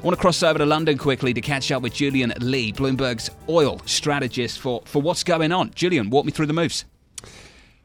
I 0.00 0.02
want 0.02 0.16
to 0.16 0.20
cross 0.22 0.42
over 0.42 0.58
to 0.58 0.64
London 0.64 0.96
quickly 0.96 1.34
to 1.34 1.42
catch 1.42 1.70
up 1.70 1.82
with 1.82 1.92
Julian 1.92 2.32
Lee, 2.40 2.72
Bloomberg's 2.72 3.30
oil 3.50 3.82
strategist, 3.84 4.58
for, 4.58 4.80
for 4.86 5.02
what's 5.02 5.22
going 5.22 5.52
on. 5.52 5.72
Julian, 5.74 6.08
walk 6.08 6.24
me 6.24 6.32
through 6.32 6.46
the 6.46 6.54
moves. 6.54 6.86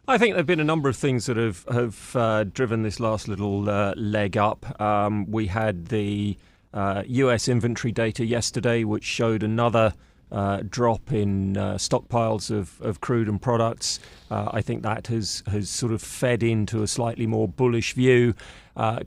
I 0.07 0.17
think 0.17 0.31
there 0.31 0.37
have 0.39 0.45
been 0.45 0.61
a 0.61 0.63
number 0.63 0.87
of 0.87 0.95
things 0.95 1.25
that 1.25 1.35
have 1.35 1.65
have 1.69 2.15
uh, 2.15 2.45
driven 2.45 2.83
this 2.83 3.01
last 3.01 3.27
little 3.27 3.69
uh, 3.69 3.93
leg 3.97 4.37
up. 4.37 4.79
Um, 4.79 5.29
we 5.29 5.47
had 5.47 5.87
the 5.87 6.37
uh, 6.73 7.03
U.S. 7.05 7.49
inventory 7.49 7.91
data 7.91 8.25
yesterday, 8.25 8.85
which 8.85 9.03
showed 9.03 9.43
another 9.43 9.93
uh, 10.31 10.63
drop 10.69 11.11
in 11.11 11.57
uh, 11.57 11.75
stockpiles 11.75 12.51
of, 12.51 12.81
of 12.81 13.01
crude 13.01 13.27
and 13.27 13.41
products. 13.41 13.99
Uh, 14.29 14.49
I 14.51 14.61
think 14.61 14.83
that 14.83 15.07
has 15.07 15.43
has 15.47 15.69
sort 15.69 15.91
of 15.91 16.01
fed 16.01 16.43
into 16.43 16.83
a 16.83 16.87
slightly 16.87 17.27
more 17.27 17.47
bullish 17.47 17.93
view. 17.93 18.33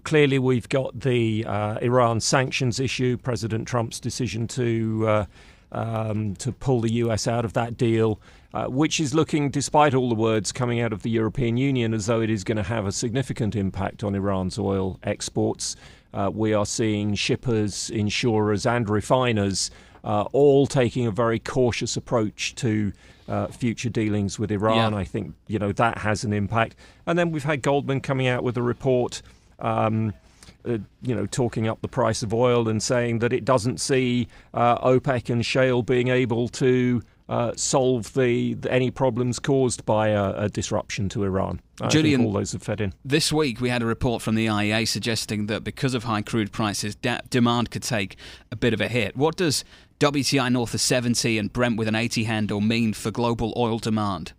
clearly, 0.04 0.38
we've 0.38 0.68
got 0.68 1.00
the 1.00 1.44
Iran 1.82 2.20
sanctions 2.20 2.80
issue, 2.80 3.16
President 3.16 3.68
Trump's 3.68 4.00
decision 4.00 4.46
to 4.48 5.26
um, 5.72 6.34
to 6.36 6.52
pull 6.52 6.80
the 6.80 6.92
US 6.92 7.28
out 7.28 7.44
of 7.44 7.52
that 7.52 7.76
deal 7.76 8.20
uh, 8.54 8.66
which 8.66 8.98
is 8.98 9.14
looking, 9.14 9.50
despite 9.50 9.94
all 9.94 10.08
the 10.08 10.14
words 10.14 10.52
coming 10.52 10.80
out 10.80 10.92
of 10.92 11.02
the 11.02 11.10
European 11.10 11.56
Union, 11.56 11.92
as 11.92 12.06
though 12.06 12.20
it 12.20 12.30
is 12.30 12.44
going 12.44 12.56
to 12.56 12.62
have 12.62 12.86
a 12.86 12.92
significant 12.92 13.54
impact 13.54 14.02
on 14.02 14.14
Iran's 14.14 14.58
oil 14.58 14.98
exports. 15.02 15.76
Uh, 16.14 16.30
we 16.32 16.54
are 16.54 16.64
seeing 16.64 17.14
shippers, 17.14 17.90
insurers, 17.90 18.64
and 18.64 18.88
refiners 18.88 19.70
uh, 20.04 20.22
all 20.32 20.66
taking 20.66 21.06
a 21.06 21.10
very 21.10 21.38
cautious 21.38 21.96
approach 21.96 22.54
to 22.56 22.92
uh, 23.28 23.46
future 23.48 23.90
dealings 23.90 24.38
with 24.38 24.50
Iran. 24.50 24.92
Yeah. 24.92 24.98
I 24.98 25.04
think 25.04 25.34
you 25.46 25.58
know 25.58 25.72
that 25.72 25.98
has 25.98 26.24
an 26.24 26.32
impact. 26.32 26.76
And 27.06 27.18
then 27.18 27.30
we've 27.30 27.44
had 27.44 27.62
Goldman 27.62 28.00
coming 28.00 28.26
out 28.26 28.42
with 28.42 28.56
a 28.56 28.62
report. 28.62 29.22
Um, 29.58 30.14
uh, 30.64 30.78
you 31.02 31.14
know, 31.14 31.24
talking 31.24 31.68
up 31.68 31.80
the 31.80 31.88
price 31.88 32.22
of 32.22 32.34
oil 32.34 32.68
and 32.68 32.82
saying 32.82 33.20
that 33.20 33.32
it 33.32 33.44
doesn't 33.44 33.80
see 33.80 34.26
uh, 34.52 34.76
OPEC 34.78 35.30
and 35.30 35.46
shale 35.46 35.82
being 35.82 36.08
able 36.08 36.48
to 36.48 37.00
uh, 37.28 37.52
solve 37.56 38.12
the, 38.14 38.54
the, 38.54 38.72
any 38.72 38.90
problems 38.90 39.38
caused 39.38 39.84
by 39.84 40.08
a, 40.08 40.32
a 40.44 40.48
disruption 40.48 41.08
to 41.10 41.24
Iran. 41.24 41.60
I 41.80 41.88
Julian, 41.88 42.24
all 42.24 42.32
those 42.32 42.52
have 42.52 42.62
fed 42.62 42.80
in. 42.80 42.94
This 43.04 43.32
week 43.32 43.60
we 43.60 43.68
had 43.68 43.82
a 43.82 43.86
report 43.86 44.22
from 44.22 44.34
the 44.34 44.46
IEA 44.46 44.88
suggesting 44.88 45.46
that 45.46 45.62
because 45.62 45.94
of 45.94 46.04
high 46.04 46.22
crude 46.22 46.52
prices, 46.52 46.94
da- 46.94 47.20
demand 47.28 47.70
could 47.70 47.82
take 47.82 48.16
a 48.50 48.56
bit 48.56 48.72
of 48.72 48.80
a 48.80 48.88
hit. 48.88 49.16
What 49.16 49.36
does 49.36 49.64
WTI 50.00 50.50
north 50.50 50.74
of 50.74 50.80
70 50.80 51.38
and 51.38 51.52
Brent 51.52 51.76
with 51.76 51.88
an 51.88 51.94
80 51.94 52.24
handle 52.24 52.60
mean 52.60 52.94
for 52.94 53.10
global 53.10 53.52
oil 53.56 53.78
demand? 53.78 54.32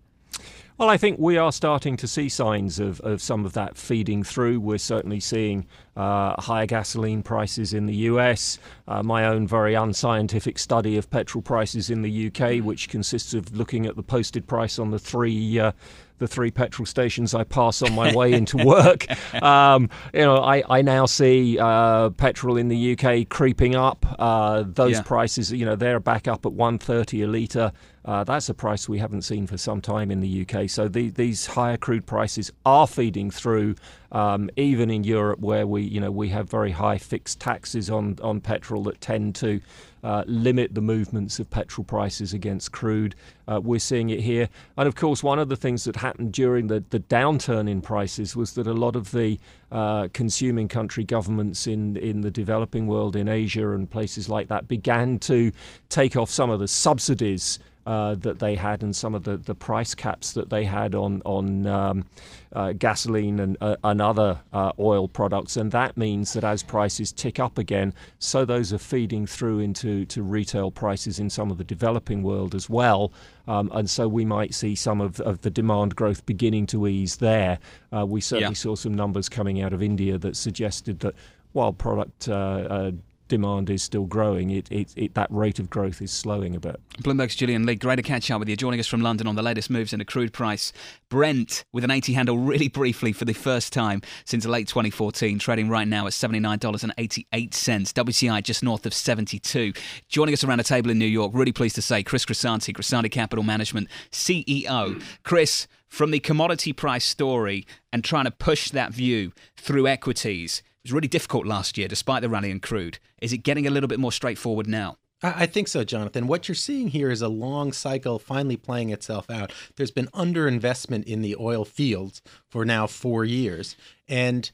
Well, 0.80 0.90
I 0.90 0.96
think 0.96 1.20
we 1.20 1.36
are 1.36 1.52
starting 1.52 1.98
to 1.98 2.08
see 2.08 2.30
signs 2.30 2.80
of, 2.80 3.02
of 3.02 3.22
some 3.22 3.46
of 3.46 3.52
that 3.52 3.76
feeding 3.76 4.24
through. 4.24 4.62
We're 4.62 4.78
certainly 4.78 5.20
seeing 5.20 5.68
uh, 5.98 6.42
higher 6.42 6.66
gasoline 6.66 7.22
prices 7.22 7.74
in 7.74 7.86
the 7.86 7.96
US. 7.96 8.60
Uh, 8.88 9.04
my 9.04 9.26
own 9.26 9.46
very 9.46 9.74
unscientific 9.74 10.58
study 10.58 10.96
of 10.96 11.10
petrol 11.10 11.42
prices 11.42 11.90
in 11.90 12.02
the 12.02 12.28
UK, 12.28 12.64
which 12.64 12.88
consists 12.88 13.34
of 13.34 13.58
looking 13.58 13.88
at 13.88 13.98
the 13.98 14.04
posted 14.04 14.48
price 14.48 14.80
on 14.80 14.90
the 14.92 15.00
three. 15.00 15.60
Uh, 15.60 15.74
the 16.20 16.28
three 16.28 16.52
petrol 16.52 16.86
stations 16.86 17.34
I 17.34 17.46
pass 17.46 17.82
on 17.82 17.96
my 17.96 18.14
way 18.14 18.34
into 18.34 18.58
work. 18.66 19.06
Um, 19.42 19.90
you 20.14 20.20
know, 20.20 20.38
I, 20.38 20.64
I 20.70 20.82
now 20.82 21.06
see 21.06 21.58
uh, 21.58 22.10
petrol 22.12 22.58
in 22.58 22.68
the 22.68 22.94
UK 22.98 23.30
creeping 23.30 23.76
up. 23.76 24.06
Uh, 24.20 24.66
those 24.68 24.98
yeah. 24.98 25.02
prices, 25.02 25.52
you 25.52 25.66
know, 25.66 25.78
they're 25.78 26.02
back 26.02 26.28
up 26.28 26.46
at 26.46 26.52
130 26.52 27.22
a 27.22 27.28
litre. 27.28 27.72
Uh, 28.06 28.24
that's 28.24 28.50
a 28.50 28.54
price 28.54 28.88
we 28.88 28.98
haven't 28.98 29.24
seen 29.24 29.48
for 29.48 29.58
some 29.58 29.82
time 29.82 30.12
in 30.12 30.20
the 30.20 30.46
UK. 30.48 30.70
So 30.70 30.88
the, 30.88 31.10
these 31.10 31.46
higher 31.46 31.78
crude 31.78 32.06
prices 32.06 32.52
are 32.66 32.88
feeding 32.88 33.30
through, 33.32 33.76
um, 34.12 34.50
even 34.56 34.90
in 34.90 35.04
Europe, 35.04 35.40
where 35.40 35.68
we, 35.68 35.84
you 35.84 36.00
know, 36.00 36.12
we 36.12 36.30
have 36.30 36.50
very 36.50 36.72
high 36.72 36.98
fixed 36.98 37.40
taxes 37.40 37.90
on 37.90 38.18
on 38.22 38.42
petrol 38.42 38.84
that 38.84 39.02
tend 39.02 39.36
to 39.36 39.62
uh, 40.04 40.24
limit 40.28 40.74
the 40.74 40.82
movements 40.82 41.40
of 41.40 41.50
petrol 41.50 41.84
prices 41.84 42.34
against 42.34 42.72
crude. 42.72 43.16
Uh, 43.48 43.60
we're 43.62 43.80
seeing 43.80 44.10
it 44.10 44.22
here. 44.22 44.48
And 44.78 44.88
of 44.88 44.96
course, 44.96 45.22
one 45.24 45.40
of 45.40 45.50
the 45.50 45.56
things 45.56 45.84
that 45.84 45.98
happened 45.98 46.32
during 46.32 46.68
the, 46.68 46.84
the 46.90 47.00
downturn 47.00 47.70
in 47.70 47.82
prices 47.82 48.36
was 48.36 48.54
that 48.54 48.68
a 48.68 48.74
lot 48.74 48.96
of 48.96 49.12
the 49.12 49.40
uh, 49.72 50.08
consuming 50.14 50.68
country 50.68 51.04
governments 51.04 51.68
in, 51.68 51.98
in 51.98 52.22
the 52.22 52.32
developing 52.32 52.88
world, 52.88 53.16
in 53.16 53.28
Asia 53.28 53.72
and 53.72 53.90
places 53.90 54.30
like 54.30 54.48
that, 54.48 54.68
began 54.68 55.20
to 55.20 55.52
take 55.90 56.16
off 56.16 56.30
some 56.30 56.50
of 56.50 56.60
the 56.60 56.68
subsidies 56.68 57.60
uh, 57.90 58.14
that 58.14 58.38
they 58.38 58.54
had 58.54 58.84
and 58.84 58.96
some 58.96 59.16
of 59.16 59.24
the, 59.24 59.36
the 59.36 59.56
price 59.56 59.96
caps 59.96 60.34
that 60.34 60.52
they 60.52 60.64
had 60.64 60.94
on 60.94 61.24
on 61.26 61.66
um, 61.66 62.06
uh, 62.54 62.72
gasoline 62.74 63.40
and, 63.40 63.58
uh, 63.62 63.76
and 63.84 64.00
other 64.00 64.40
uh, 64.54 64.72
oil 64.78 65.08
products, 65.08 65.58
and 65.58 65.72
that 65.72 65.98
means 65.98 66.34
that 66.34 66.44
as 66.44 66.62
prices 66.62 67.12
tick 67.12 67.40
up 67.40 67.58
again, 67.58 67.92
so 68.20 68.46
those 68.46 68.72
are 68.72 68.78
feeding 68.78 69.26
through 69.26 69.60
into 69.60 70.06
to 70.06 70.22
retail 70.22 70.70
prices 70.70 71.18
in 71.20 71.32
some 71.32 71.50
of 71.50 71.58
the 71.58 71.64
developing 71.64 72.22
world 72.22 72.54
as 72.54 72.70
well, 72.70 73.12
um, 73.48 73.72
and 73.74 73.90
so 73.90 74.08
we 74.08 74.24
might 74.24 74.54
see 74.54 74.76
some 74.76 75.02
of, 75.02 75.20
of 75.22 75.42
the 75.42 75.50
demand 75.50 75.96
growth 75.96 76.24
beginning 76.28 76.68
to 76.68 76.88
ease 76.88 77.16
there. 77.16 77.58
Uh, 77.92 78.06
we 78.06 78.22
certainly 78.22 78.52
yeah. 78.52 78.54
saw 78.54 78.76
some 78.76 78.94
numbers 78.94 79.28
coming 79.28 79.64
out 79.64 79.74
of 79.74 79.82
India 79.82 80.16
that 80.20 80.36
suggested 80.38 81.00
that 81.00 81.16
while 81.54 81.74
product 81.74 82.30
uh, 82.30 82.92
demand 83.30 83.70
is 83.70 83.82
still 83.82 84.06
growing, 84.06 84.50
it, 84.50 84.70
it, 84.70 84.94
it, 84.98 85.14
that 85.14 85.32
rate 85.32 85.60
of 85.60 85.70
growth 85.70 86.02
is 86.02 86.12
slowing 86.12 86.56
a 86.56 86.60
bit. 86.60 86.80
Bloomberg's 87.02 87.36
Julian 87.36 87.66
Lee, 87.66 87.76
great 87.76 87.96
to 87.96 88.02
catch 88.02 88.30
up 88.30 88.40
with 88.40 88.50
you. 88.50 88.58
Joining 88.58 88.80
us 88.80 88.88
from 88.88 89.02
London 89.02 89.28
on 89.28 89.36
the 89.36 89.42
latest 89.42 89.70
moves 89.70 89.94
in 89.94 90.00
the 90.00 90.06
crude 90.06 90.34
price. 90.34 90.74
Brent 91.08 91.64
with 91.72 91.86
an 91.86 91.92
80 91.92 92.14
handle 92.14 92.38
really 92.38 92.68
briefly 92.68 93.14
for 93.14 93.24
the 93.24 93.34
first 93.34 93.72
time 93.72 94.02
since 94.26 94.46
late 94.46 94.68
2014, 94.68 95.40
trading 95.40 95.70
right 95.70 95.88
now 95.88 96.06
at 96.08 96.14
$79.88. 96.14 97.30
WTI 97.30 98.44
just 98.44 98.64
north 98.64 98.86
of 98.86 98.94
72. 98.94 99.72
Joining 100.10 100.34
us 100.34 100.44
around 100.44 100.58
the 100.58 100.64
table 100.66 100.90
in 100.90 101.00
New 101.00 101.06
York, 101.06 101.32
really 101.34 101.54
pleased 101.54 101.76
to 101.76 101.82
say, 101.82 102.04
Chris 102.04 102.26
Grisanti, 102.26 102.76
Grisanti 102.76 103.10
Capital 103.10 103.44
Management 103.44 103.88
CEO. 104.12 105.02
Chris, 105.24 105.68
from 105.88 106.12
the 106.12 106.20
commodity 106.20 106.74
price 106.74 107.06
story 107.06 107.66
and 107.92 108.04
trying 108.04 108.26
to 108.26 108.32
push 108.32 108.70
that 108.72 108.94
view 108.94 109.32
through 109.58 109.88
equities, 109.88 110.62
was 110.90 110.94
really 110.94 111.08
difficult 111.08 111.46
last 111.46 111.78
year, 111.78 111.88
despite 111.88 112.22
the 112.22 112.30
rally 112.30 112.50
in 112.50 112.60
crude. 112.60 113.00
Is 113.22 113.32
it 113.32 113.40
getting 113.40 113.68
a 113.68 113.70
little 113.70 113.88
bit 113.88 114.00
more 114.00 114.12
straightforward 114.12 114.68
now? 114.68 114.98
I 115.22 115.46
think 115.48 115.68
so, 115.68 115.84
Jonathan. 115.84 116.28
What 116.28 116.48
you're 116.48 116.56
seeing 116.56 116.88
here 116.88 117.12
is 117.12 117.22
a 117.22 117.28
long 117.28 117.74
cycle 117.74 118.20
finally 118.20 118.56
playing 118.56 118.90
itself 118.90 119.30
out. 119.30 119.52
There's 119.76 119.92
been 119.92 120.08
underinvestment 120.08 121.04
in 121.04 121.22
the 121.22 121.36
oil 121.38 121.66
fields 121.66 122.22
for 122.48 122.64
now 122.64 122.88
four 122.88 123.26
years. 123.26 123.76
And 124.08 124.50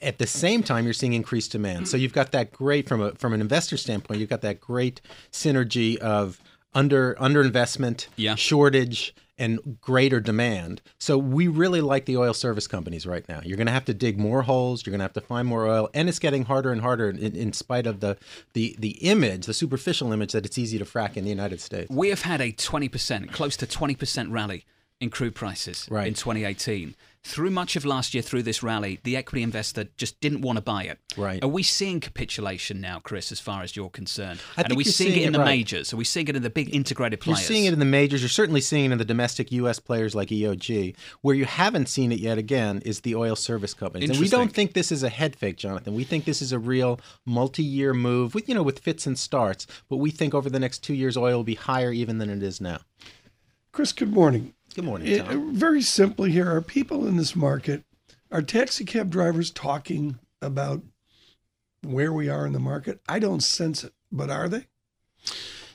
at 0.00 0.16
the 0.18 0.26
same 0.26 0.62
time, 0.62 0.84
you're 0.84 0.94
seeing 0.94 1.12
increased 1.12 1.52
demand. 1.52 1.88
So 1.88 1.98
you've 1.98 2.14
got 2.14 2.32
that 2.32 2.52
great 2.52 2.88
from 2.88 3.02
a 3.02 3.12
from 3.12 3.34
an 3.34 3.40
investor 3.42 3.76
standpoint, 3.76 4.20
you've 4.20 4.30
got 4.30 4.40
that 4.40 4.60
great 4.60 5.02
synergy 5.30 5.98
of 5.98 6.40
under 6.74 7.14
underinvestment, 7.16 8.08
yeah. 8.16 8.34
shortage, 8.34 9.14
and 9.38 9.78
greater 9.80 10.20
demand. 10.20 10.82
So 10.98 11.16
we 11.16 11.48
really 11.48 11.80
like 11.80 12.06
the 12.06 12.16
oil 12.16 12.34
service 12.34 12.66
companies 12.66 13.06
right 13.06 13.28
now. 13.28 13.40
You're 13.44 13.56
going 13.56 13.66
to 13.66 13.72
have 13.72 13.84
to 13.86 13.94
dig 13.94 14.18
more 14.18 14.42
holes. 14.42 14.84
You're 14.84 14.92
going 14.92 15.00
to 15.00 15.04
have 15.04 15.12
to 15.14 15.20
find 15.20 15.46
more 15.46 15.66
oil, 15.66 15.88
and 15.94 16.08
it's 16.08 16.18
getting 16.18 16.44
harder 16.44 16.72
and 16.72 16.80
harder 16.80 17.10
in, 17.10 17.34
in, 17.36 17.52
spite 17.52 17.86
of 17.86 18.00
the 18.00 18.16
the 18.52 18.76
the 18.78 18.90
image, 19.02 19.46
the 19.46 19.54
superficial 19.54 20.12
image 20.12 20.32
that 20.32 20.44
it's 20.44 20.58
easy 20.58 20.78
to 20.78 20.84
frack 20.84 21.16
in 21.16 21.24
the 21.24 21.30
United 21.30 21.60
States. 21.60 21.90
We 21.90 22.08
have 22.10 22.22
had 22.22 22.40
a 22.40 22.52
20%, 22.52 23.32
close 23.32 23.56
to 23.56 23.66
20% 23.66 24.30
rally 24.30 24.64
in 25.00 25.10
crude 25.10 25.34
prices 25.34 25.86
right. 25.90 26.08
in 26.08 26.14
2018 26.14 26.94
through 27.22 27.50
much 27.50 27.76
of 27.76 27.84
last 27.84 28.14
year, 28.14 28.22
through 28.22 28.42
this 28.42 28.62
rally, 28.62 29.00
the 29.04 29.16
equity 29.16 29.42
investor 29.42 29.88
just 29.96 30.20
didn't 30.20 30.40
want 30.40 30.56
to 30.56 30.62
buy 30.62 30.84
it. 30.84 30.98
Right. 31.16 31.42
Are 31.42 31.48
we 31.48 31.62
seeing 31.62 32.00
capitulation 32.00 32.80
now, 32.80 33.00
Chris, 33.00 33.32
as 33.32 33.40
far 33.40 33.62
as 33.62 33.76
you're 33.76 33.90
concerned? 33.90 34.40
I 34.56 34.62
and 34.62 34.72
are 34.72 34.76
we 34.76 34.84
seeing, 34.84 35.12
seeing, 35.12 35.22
it 35.22 35.26
in 35.26 35.32
the 35.32 35.40
right. 35.40 35.44
majors? 35.46 35.92
Are 35.92 35.96
we 35.96 36.04
seeing 36.04 36.28
it 36.28 36.36
in 36.36 36.42
the 36.42 36.50
big 36.50 36.74
integrated 36.74 37.20
players? 37.20 37.40
You're 37.40 37.46
seeing 37.46 37.64
it 37.64 37.72
in 37.72 37.78
the 37.78 37.84
majors. 37.84 38.22
You're 38.22 38.28
certainly 38.28 38.60
seeing 38.60 38.86
it 38.86 38.92
in 38.92 38.98
the 38.98 39.04
domestic 39.04 39.52
U.S. 39.52 39.78
players 39.78 40.14
like 40.14 40.28
EOG. 40.28 40.96
Where 41.22 41.34
you 41.34 41.44
haven't 41.44 41.88
seen 41.88 42.12
it 42.12 42.20
yet, 42.20 42.38
again, 42.38 42.82
is 42.84 43.00
the 43.00 43.14
oil 43.14 43.36
service 43.36 43.74
companies. 43.74 44.10
And 44.10 44.18
we 44.18 44.28
don't 44.28 44.52
think 44.52 44.72
this 44.72 44.92
is 44.92 45.02
a 45.02 45.08
head 45.08 45.36
fake, 45.36 45.56
Jonathan. 45.56 45.94
We 45.94 46.04
think 46.04 46.24
this 46.24 46.40
is 46.42 46.52
a 46.52 46.58
real 46.58 47.00
multi-year 47.26 47.94
move 47.94 48.34
with, 48.34 48.48
you 48.48 48.54
know, 48.54 48.62
with 48.62 48.78
fits 48.78 49.06
and 49.06 49.18
starts. 49.18 49.66
But 49.88 49.96
we 49.96 50.10
think 50.10 50.34
over 50.34 50.48
the 50.48 50.60
next 50.60 50.80
two 50.80 50.94
years, 50.94 51.16
oil 51.16 51.36
will 51.36 51.44
be 51.44 51.54
higher 51.54 51.92
even 51.92 52.18
than 52.18 52.30
it 52.30 52.42
is 52.42 52.60
now. 52.60 52.80
Chris, 53.72 53.92
good 53.92 54.12
morning. 54.12 54.54
Good 54.78 54.84
morning. 54.84 55.08
It, 55.08 55.22
uh, 55.22 55.36
very 55.50 55.82
simply 55.82 56.30
here, 56.30 56.48
are 56.48 56.62
people 56.62 57.04
in 57.04 57.16
this 57.16 57.34
market, 57.34 57.82
are 58.30 58.42
taxi 58.42 58.84
cab 58.84 59.10
drivers 59.10 59.50
talking 59.50 60.20
about 60.40 60.84
where 61.82 62.12
we 62.12 62.28
are 62.28 62.46
in 62.46 62.52
the 62.52 62.60
market? 62.60 63.00
I 63.08 63.18
don't 63.18 63.42
sense 63.42 63.82
it, 63.82 63.92
but 64.12 64.30
are 64.30 64.48
they? 64.48 64.68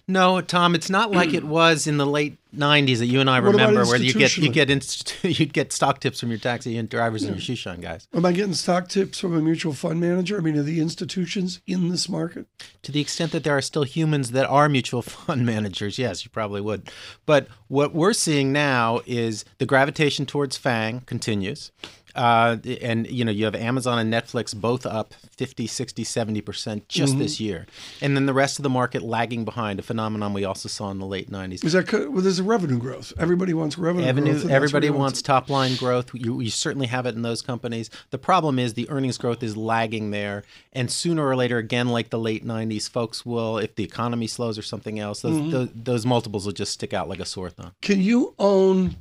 No, 0.08 0.42
Tom, 0.42 0.76
it's 0.76 0.90
not 0.90 1.12
like 1.12 1.34
it 1.34 1.44
was 1.60 1.88
in 1.88 1.98
the 1.98 2.06
late 2.06 2.38
'90s 2.54 2.98
that 3.00 3.06
you 3.06 3.22
and 3.22 3.30
I 3.30 3.40
What 3.40 3.52
remember, 3.52 3.86
where 3.86 3.98
you 3.98 4.14
get 4.14 4.36
you 4.38 4.50
get 4.50 4.70
inst- 4.70 5.16
you'd 5.24 5.54
get 5.54 5.72
stock 5.72 6.02
tips 6.02 6.20
from 6.20 6.30
your 6.30 6.40
taxi 6.40 6.78
and 6.78 6.90
drivers 6.90 7.24
and 7.24 7.36
your 7.36 7.42
shoe 7.42 7.56
shine 7.56 7.80
guys. 7.80 8.08
Am 8.14 8.26
I 8.26 8.34
getting 8.34 8.54
stock 8.54 8.90
tips 8.90 9.20
from 9.20 9.36
a 9.36 9.42
mutual 9.42 9.74
fund 9.74 10.02
manager? 10.02 10.38
I 10.38 10.42
mean, 10.42 10.58
are 10.58 10.64
the 10.64 10.82
institutions 10.82 11.62
in 11.66 11.88
this 11.88 12.10
market? 12.10 12.48
To 12.82 12.92
the 12.92 13.00
extent 13.00 13.32
that 13.32 13.46
there 13.46 13.56
are 13.58 13.62
still 13.62 13.84
humans 13.84 14.32
that 14.32 14.46
are 14.48 14.68
mutual 14.68 15.02
fund 15.04 15.46
managers, 15.46 15.98
yes, 15.98 16.26
you 16.26 16.32
probably 16.32 16.62
would. 16.62 16.92
But 17.26 17.48
what 17.70 17.96
we're 17.96 18.14
seeing 18.14 18.52
now 18.52 19.00
is 19.06 19.46
the 19.58 19.66
gravitation 19.66 20.26
towards 20.26 20.58
FANG 20.58 21.02
continues. 21.02 21.72
Uh, 22.16 22.58
and 22.82 23.08
you 23.08 23.26
know 23.26 23.32
you 23.32 23.46
have 23.46 23.56
Amazon 23.56 23.98
and 24.00 24.14
Netflix 24.14 24.56
both 24.56 24.86
up 24.86 25.14
50, 25.36 25.66
60, 25.68 26.04
70% 26.04 26.88
just 26.88 27.18
this 27.18 27.40
year. 27.40 27.66
And 28.02 28.16
then 28.16 28.26
the 28.28 28.34
rest 28.34 28.60
of 28.60 28.64
the 28.64 28.70
market 28.70 29.02
lagging 29.02 29.46
behind, 29.46 29.80
a 29.80 29.82
phenomenon 29.82 30.34
we 30.34 30.44
also 30.46 30.70
saw 30.70 30.92
in 30.92 31.00
the 31.00 31.06
late 31.06 31.32
90s. 31.32 31.64
Is 31.66 31.74
that 31.74 31.92
well? 31.92 32.22
There's 32.22 32.40
a 32.40 32.44
revenue 32.44 32.78
growth. 32.78 33.14
Everybody 33.18 33.54
wants 33.54 33.78
revenue 33.78 34.06
Avenue, 34.08 34.34
growth. 34.34 34.50
everybody 34.52 34.90
wants 34.90 35.22
top 35.22 35.50
line 35.50 35.76
growth. 35.76 36.12
You, 36.14 36.40
you 36.40 36.50
certainly 36.50 36.88
have 36.88 37.06
it 37.06 37.16
in 37.16 37.22
those 37.24 37.42
companies. 37.42 37.90
The 38.12 38.18
problem 38.20 38.60
is 38.60 38.74
the 38.76 38.90
earnings 38.90 39.18
growth 39.18 39.42
is 39.42 39.58
lagging 39.58 40.12
there, 40.12 40.44
and 40.72 40.92
sooner 40.92 41.26
or 41.28 41.36
later, 41.36 41.58
again, 41.58 41.90
like 41.90 42.10
the 42.12 42.20
late 42.20 42.46
'90s, 42.46 42.90
folks 42.90 43.26
will, 43.26 43.58
if 43.58 43.76
the 43.76 43.84
economy 43.84 44.28
slows 44.28 44.58
or 44.58 44.62
something 44.62 45.00
else, 45.00 45.22
those, 45.22 45.34
Mm-hmm. 45.34 45.50
those, 45.52 45.70
those 45.74 46.06
multiples 46.06 46.46
will 46.46 46.54
just 46.54 46.72
stick 46.74 46.94
out 46.94 47.10
like 47.10 47.20
a 47.20 47.26
sore 47.26 47.50
thumb. 47.50 47.72
Can 47.82 48.02
you 48.02 48.36
own 48.38 48.98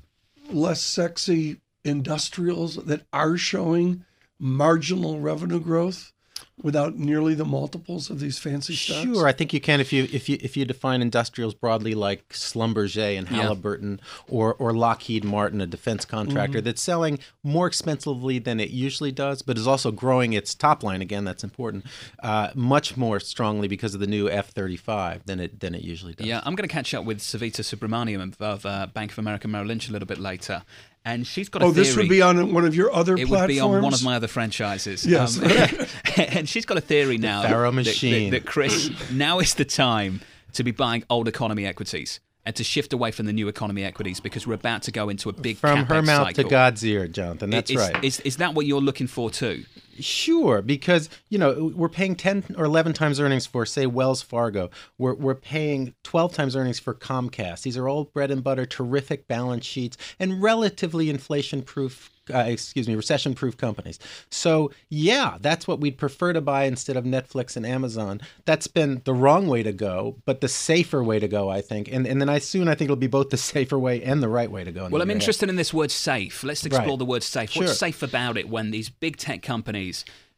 less 0.50 0.80
sexy 0.82 1.58
industrials 1.84 2.76
that 2.76 3.02
are 3.12 3.36
showing 3.36 4.04
marginal 4.38 5.20
revenue 5.20 5.60
growth 5.60 6.12
without 6.60 6.96
nearly 6.96 7.34
the 7.34 7.44
multiples 7.44 8.10
of 8.10 8.20
these 8.20 8.38
fancy 8.38 8.74
stocks? 8.74 9.02
Sure, 9.02 9.26
I 9.26 9.32
think 9.32 9.52
you 9.52 9.60
can 9.60 9.80
if 9.80 9.92
you 9.92 10.08
if 10.12 10.28
you 10.28 10.38
if 10.40 10.56
you 10.56 10.64
define 10.64 11.00
industrials 11.00 11.54
broadly 11.54 11.94
like 11.94 12.28
Schlumberger 12.30 13.16
and 13.18 13.28
Yeah. 13.30 13.42
Halliburton 13.42 14.00
or 14.28 14.54
or 14.54 14.72
Lockheed 14.72 15.24
Martin, 15.24 15.60
a 15.60 15.66
defense 15.66 16.04
contractor 16.04 16.58
Mm-hmm. 16.58 16.64
that's 16.64 16.82
selling 16.82 17.18
more 17.42 17.66
expensively 17.66 18.38
than 18.38 18.60
it 18.60 18.70
usually 18.70 19.12
does, 19.12 19.42
but 19.42 19.56
is 19.56 19.66
also 19.66 19.90
growing 19.92 20.32
its 20.34 20.54
top 20.54 20.82
line 20.82 21.00
again. 21.02 21.24
That's 21.24 21.44
important, 21.44 21.86
uh, 22.22 22.50
much 22.54 22.96
more 22.96 23.18
strongly 23.20 23.66
because 23.68 23.94
of 23.94 24.00
the 24.00 24.06
new 24.06 24.28
F 24.28 24.50
thirty 24.50 24.76
five 24.76 25.24
than 25.26 25.40
it 25.40 25.60
than 25.60 25.74
it 25.74 25.82
usually 25.82 26.12
does. 26.14 26.26
Yeah, 26.26 26.40
I'm 26.44 26.54
going 26.54 26.68
to 26.68 26.72
catch 26.72 26.92
up 26.94 27.04
with 27.04 27.18
Savita 27.20 27.62
Subramanian 27.62 28.34
of 28.40 28.66
uh, 28.66 28.86
Bank 28.92 29.12
of 29.12 29.18
America 29.18 29.46
Merrill 29.48 29.68
Lynch 29.68 29.88
a 29.88 29.92
little 29.92 30.08
bit 30.08 30.18
later. 30.18 30.62
And 31.04 31.26
she's 31.26 31.48
got 31.48 31.62
a 31.62 31.64
Oh, 31.64 31.72
theory. 31.72 31.84
this 31.86 31.96
would 31.96 32.08
be 32.08 32.22
on 32.22 32.52
one 32.52 32.64
of 32.64 32.76
your 32.76 32.92
other 32.94 33.14
It 33.16 33.26
platforms. 33.26 33.40
would 33.40 33.48
be 33.48 33.60
on 33.60 33.82
one 33.82 33.92
of 33.94 34.04
my 34.04 34.14
other 34.16 34.28
franchises. 34.28 35.04
Yes. 35.04 35.36
Um, 35.36 35.86
and 36.16 36.48
she's 36.48 36.64
got 36.64 36.76
a 36.76 36.80
theory 36.80 37.18
now. 37.18 37.42
Pharaoh 37.42 37.70
that- 37.72 37.76
that- 37.84 37.90
machine. 37.90 38.30
That, 38.30 38.46
Chris, 38.46 38.90
now 39.10 39.40
is 39.40 39.54
the 39.54 39.64
time 39.64 40.20
to 40.52 40.62
be 40.62 40.70
buying 40.70 41.02
old 41.10 41.26
economy 41.26 41.66
equities 41.66 42.20
and 42.44 42.54
to 42.56 42.62
shift 42.64 42.92
away 42.92 43.10
from 43.10 43.26
the 43.26 43.32
new 43.32 43.48
economy 43.48 43.84
equities 43.84 44.20
because 44.20 44.46
we're 44.46 44.54
about 44.54 44.82
to 44.82 44.92
go 44.92 45.08
into 45.08 45.28
a 45.28 45.32
big 45.32 45.56
From 45.56 45.86
her 45.86 46.02
mouth 46.02 46.28
cycle. 46.28 46.44
to 46.44 46.50
God's 46.50 46.84
ear, 46.84 47.08
Jonathan. 47.08 47.50
That's 47.50 47.70
is, 47.70 47.76
right. 47.78 48.04
Is, 48.04 48.20
is 48.20 48.36
that 48.38 48.54
what 48.54 48.66
you're 48.66 48.80
looking 48.80 49.06
for 49.08 49.30
too? 49.30 49.64
Sure, 50.00 50.62
because 50.62 51.08
you 51.28 51.38
know 51.38 51.72
we're 51.74 51.88
paying 51.88 52.16
ten 52.16 52.44
or 52.56 52.64
eleven 52.64 52.92
times 52.92 53.20
earnings 53.20 53.46
for, 53.46 53.66
say, 53.66 53.86
Wells 53.86 54.22
Fargo. 54.22 54.70
We're 54.98 55.14
we're 55.14 55.34
paying 55.34 55.94
twelve 56.02 56.32
times 56.32 56.56
earnings 56.56 56.78
for 56.78 56.94
Comcast. 56.94 57.62
These 57.62 57.76
are 57.76 57.88
all 57.88 58.04
bread 58.04 58.30
and 58.30 58.42
butter, 58.42 58.66
terrific 58.66 59.28
balance 59.28 59.64
sheets, 59.66 59.96
and 60.18 60.42
relatively 60.42 61.10
inflation-proof. 61.10 62.10
Uh, 62.32 62.44
excuse 62.46 62.86
me, 62.86 62.94
recession-proof 62.94 63.56
companies. 63.56 63.98
So 64.30 64.70
yeah, 64.88 65.38
that's 65.40 65.66
what 65.66 65.80
we'd 65.80 65.98
prefer 65.98 66.32
to 66.32 66.40
buy 66.40 66.64
instead 66.66 66.96
of 66.96 67.02
Netflix 67.04 67.56
and 67.56 67.66
Amazon. 67.66 68.20
That's 68.44 68.68
been 68.68 69.02
the 69.04 69.12
wrong 69.12 69.48
way 69.48 69.64
to 69.64 69.72
go, 69.72 70.18
but 70.24 70.40
the 70.40 70.46
safer 70.46 71.02
way 71.02 71.18
to 71.18 71.26
go, 71.26 71.48
I 71.50 71.60
think. 71.62 71.88
And 71.90 72.06
and 72.06 72.20
then 72.20 72.28
I 72.28 72.38
soon 72.38 72.68
I 72.68 72.76
think 72.76 72.86
it'll 72.86 72.94
be 72.96 73.08
both 73.08 73.30
the 73.30 73.36
safer 73.52 73.76
way 73.76 74.00
and 74.04 74.22
the 74.22 74.28
right 74.28 74.48
way 74.50 74.62
to 74.62 74.70
go. 74.70 74.88
Well, 74.88 75.02
I'm 75.02 75.10
interested 75.10 75.48
in 75.48 75.56
this 75.56 75.74
word 75.74 75.90
safe. 75.90 76.44
Let's 76.44 76.64
explore 76.64 76.90
Right. 76.90 76.98
the 77.00 77.04
word 77.04 77.24
safe. 77.24 77.50
Sure. 77.50 77.64
What's 77.64 77.78
safe 77.78 78.04
about 78.04 78.36
it 78.38 78.48
when 78.48 78.70
these 78.70 78.88
big 78.88 79.16
tech 79.16 79.42
companies 79.42 79.81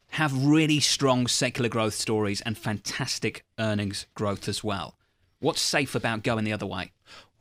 have 0.09 0.45
really 0.45 0.79
strong 0.79 1.27
secular 1.27 1.69
growth 1.69 1.93
stories 1.93 2.41
and 2.41 2.57
fantastic 2.57 3.43
earnings 3.59 4.05
growth 4.15 4.47
as 4.47 4.63
well? 4.63 4.95
What's 5.39 5.61
safe 5.61 5.95
about 5.95 6.23
going 6.23 6.45
the 6.45 6.53
other 6.53 6.65
way? 6.65 6.91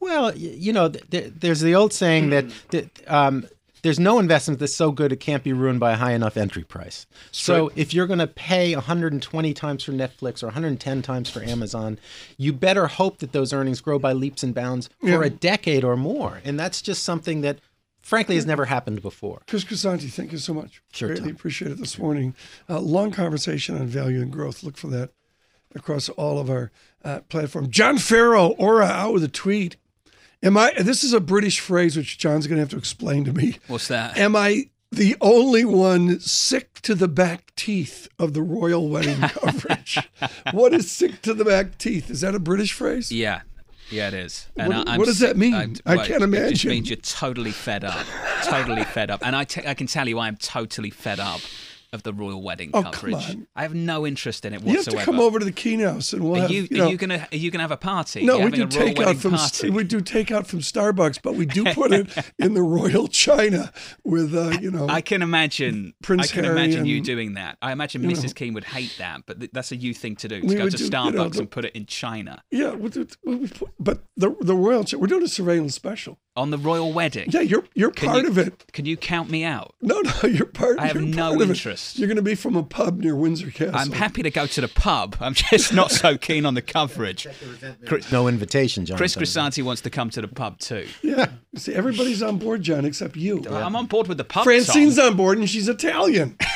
Well, 0.01 0.37
you 0.37 0.73
know, 0.73 0.89
th- 0.91 1.09
th- 1.11 1.33
there's 1.39 1.61
the 1.61 1.75
old 1.75 1.93
saying 1.93 2.31
that, 2.31 2.47
that 2.71 2.89
um, 3.11 3.47
there's 3.85 4.01
no 4.01 4.19
investment 4.19 4.61
that's 4.61 4.75
so 4.75 4.91
good 4.91 5.13
it 5.13 5.21
can't 5.21 5.45
be 5.45 5.53
ruined 5.53 5.79
by 5.79 5.93
a 5.93 5.97
high 5.97 6.13
enough 6.13 6.37
entry 6.37 6.65
price. 6.65 7.07
So 7.31 7.71
if 7.77 7.93
you're 7.95 8.07
going 8.07 8.19
to 8.19 8.27
pay 8.27 8.75
120 8.75 9.55
times 9.55 9.85
for 9.85 9.93
Netflix 9.93 10.43
or 10.43 10.47
110 10.47 11.03
times 11.03 11.31
for 11.31 11.43
Amazon, 11.43 11.99
you 12.39 12.53
better 12.53 12.87
hope 12.87 13.19
that 13.19 13.33
those 13.33 13.53
earnings 13.53 13.81
grow 13.83 13.99
by 13.99 14.13
leaps 14.15 14.43
and 14.43 14.55
bounds 14.55 14.89
for 15.01 15.23
a 15.23 15.31
decade 15.31 15.85
or 15.85 15.97
more. 15.97 16.41
And 16.45 16.59
that's 16.59 16.83
just 16.83 17.03
something 17.03 17.43
that, 17.43 17.61
frankly, 18.05 18.37
has 18.37 18.47
never 18.47 18.67
happened 18.67 19.03
before. 19.03 19.43
Chris 19.49 19.65
Grisanti, 19.65 20.11
thank 20.13 20.31
you 20.31 20.39
so 20.39 20.55
much. 20.55 20.83
Sure, 20.93 21.09
Greatly 21.09 21.29
Tom. 21.31 21.37
appreciate 21.37 21.71
it 21.73 21.79
this 21.79 21.99
morning. 21.99 22.35
Uh, 22.69 22.79
long 22.79 23.11
conversation 23.11 23.77
on 23.77 23.87
value 23.87 24.21
and 24.21 24.31
growth. 24.31 24.63
Look 24.63 24.77
for 24.77 24.89
that 24.89 25.11
across 25.75 26.09
all 26.11 26.39
of 26.39 26.49
our 26.51 26.71
uh, 27.05 27.21
platforms. 27.29 27.69
John 27.69 27.99
Ferro, 27.99 28.49
Aura, 28.51 28.87
out 28.87 29.15
with 29.15 29.25
a 29.25 29.29
tweet. 29.29 29.77
Am 30.43 30.57
I? 30.57 30.73
This 30.79 31.03
is 31.03 31.13
a 31.15 31.21
British 31.21 31.59
phrase 31.61 31.97
which 31.97 32.19
John's 32.19 32.47
going 32.47 32.57
to 32.57 32.61
have 32.63 32.71
to 32.71 32.77
explain 32.77 33.25
to 33.25 33.33
me. 33.33 33.57
What's 33.67 33.89
that? 33.89 34.17
Am 34.19 34.37
I 34.37 34.69
the 34.93 35.17
only 35.21 35.65
one 35.65 36.21
sick 36.21 36.75
to 36.83 36.95
the 36.95 37.09
back 37.09 37.53
teeth 37.57 38.09
of 38.19 38.35
the 38.35 38.43
royal 38.43 38.89
wedding 38.91 39.19
coverage? 39.23 39.99
what 40.53 40.75
is 40.75 40.91
sick 40.91 41.23
to 41.23 41.33
the 41.35 41.45
back 41.47 41.79
teeth? 41.79 42.11
Is 42.11 42.21
that 42.21 42.35
a 42.35 42.39
British 42.39 42.73
phrase? 42.75 43.11
Yeah. 43.11 43.41
Yeah, 43.91 44.09
it 44.09 44.15
is. 44.15 44.47
What- 44.55 44.87
what 44.99 45.07
does 45.07 45.19
that 45.21 45.37
mean? 45.37 45.55
I 45.55 45.97
well, 45.97 46.07
can't 46.07 46.23
imagine. 46.23 46.47
It 46.47 46.51
just 46.53 46.65
means 46.65 46.89
you're 46.91 46.97
totally 46.97 47.53
fed 47.53 47.85
up. 47.85 48.07
totally 48.45 48.85
fed 48.85 49.11
up. 49.11 49.21
And 49.25 49.37
I 49.37 49.41
I 49.67 49.75
can 49.75 49.87
tell 49.87 50.09
you 50.09 50.19
I 50.19 50.29
am 50.29 50.37
totally 50.37 50.91
fed 50.91 51.21
up 51.21 51.41
of 51.95 52.03
the 52.03 52.13
royal 52.13 52.43
wedding 52.43 52.71
Oh, 52.75 52.83
coverage. 52.83 53.37
I 53.57 53.63
have 53.63 53.75
no 53.75 54.07
interest 54.07 54.45
in 54.45 54.53
it 54.53 54.61
whatsoever. 54.63 54.91
You 54.91 54.97
have 54.99 55.05
to 55.07 55.11
come 55.13 55.21
over 55.21 55.39
to 55.39 55.45
the 55.45 55.53
Keynote 55.53 56.13
and 56.13 56.23
we'll 56.25 56.37
Are 56.37 56.41
have. 56.43 56.51
you, 56.51 56.67
you 56.71 56.77
know, 56.77 56.87
are 56.87 56.91
you 56.91 56.97
gonna 56.99 57.29
are 57.33 57.37
you 57.37 57.51
gonna 57.51 57.63
have 57.63 57.71
a 57.71 57.77
party? 57.77 58.25
No, 58.25 58.39
we 58.41 58.51
do 58.51 58.63
royal 58.63 58.69
takeout 58.69 59.17
from 59.17 59.33
party? 59.33 59.71
we 59.71 59.85
do 59.85 60.01
takeout 60.01 60.47
from 60.47 60.59
Starbucks, 60.61 61.21
but 61.23 61.35
we 61.35 61.47
do 61.47 61.65
put 61.75 61.93
it 61.93 62.09
in 62.39 62.55
the 62.55 62.63
royal 62.63 63.09
china 63.09 63.73
with 64.05 64.35
uh, 64.35 64.59
you 64.61 64.71
know. 64.71 64.89
I 64.89 65.01
can 65.01 65.23
imagine. 65.23 65.95
Prince 66.03 66.31
I 66.31 66.35
can 66.35 66.45
Harry 66.45 66.57
imagine 66.57 66.85
you 66.87 67.01
doing 67.01 67.35
that. 67.35 67.57
I 67.63 67.73
imagine 67.73 68.03
Mrs. 68.03 68.39
know. 68.49 68.55
Would 68.55 68.65
hate 68.65 68.95
that, 68.99 69.23
but 69.27 69.39
th- 69.39 69.53
that's 69.53 69.73
a 69.73 69.77
you 69.77 69.95
thing 69.95 70.17
to 70.17 70.29
do. 70.29 70.41
To 70.41 70.47
go 70.55 70.69
to 70.69 70.77
do, 70.77 70.85
you 70.85 70.91
Starbucks 70.91 71.15
know, 71.15 71.29
the- 71.29 71.39
and 71.41 71.51
put 71.51 71.65
it 71.65 71.73
in 71.75 71.87
China 71.87 72.43
yeah, 72.51 72.75
we 72.75 72.89
do, 72.91 73.07
we 73.25 73.47
put, 73.49 73.71
but 73.79 74.05
the 74.17 74.35
the 74.41 74.55
royal 74.55 74.85
we're 74.99 75.07
doing 75.07 75.23
a 75.23 75.29
surveillance 75.29 75.75
special. 75.75 76.19
On 76.37 76.51
the 76.51 76.59
royal 76.59 76.93
wedding. 76.93 77.27
Yeah, 77.31 77.43
you're 77.43 77.63
you're 77.75 77.93
Can 77.93 78.09
part 78.09 78.23
you- 78.25 78.29
of 78.29 78.39
it. 78.39 78.65
Can 78.73 78.87
you 78.87 78.97
count 78.97 79.31
me 79.31 79.45
out? 79.45 79.73
No, 79.81 80.01
no, 80.01 80.29
you're 80.29 80.47
part. 80.47 80.81
I 80.81 80.89
have 80.89 80.97
no 81.01 81.17
part 81.17 81.37
of 81.37 81.43
it. 81.43 81.49
interest. 81.51 81.97
You're 81.97 82.09
going 82.09 82.17
to 82.17 82.23
be 82.23 82.35
from 82.35 82.57
a 82.57 82.65
pub 82.65 82.99
near 82.99 83.15
Windsor 83.15 83.53
Castle. 83.53 83.77
I'm 83.77 83.93
happy 83.93 84.25
to 84.25 84.31
go 84.33 84.45
to 84.49 84.61
the 84.61 84.67
pub. 84.67 85.15
I'm 85.21 85.35
just 85.35 85.73
not 85.73 85.93
so 85.93 86.19
keen 86.19 86.45
on 86.45 86.55
the 86.55 86.63
coverage. 86.63 87.29
Chris, 87.87 88.11
No 88.11 88.27
invitation, 88.27 88.85
John. 88.85 88.97
Chris 88.97 89.15
Grisanti 89.15 89.63
wants 89.63 89.83
to 89.83 89.91
come 89.91 90.11
to 90.11 90.21
the 90.21 90.27
pub 90.27 90.59
too. 90.59 90.89
Yeah, 91.03 91.27
see, 91.55 91.73
everybody's 91.73 92.21
on 92.21 92.39
board, 92.39 92.63
John, 92.63 92.85
except 92.85 93.15
you. 93.15 93.45
I'm 93.49 93.77
on 93.77 93.87
board 93.87 94.09
with 94.09 94.19
the 94.19 94.25
pub. 94.25 94.43
Francine's 94.43 94.97
Tom. 94.97 95.11
on 95.13 95.17
board, 95.17 95.39
and 95.39 95.49
she's 95.49 95.69
Italian. 95.69 96.37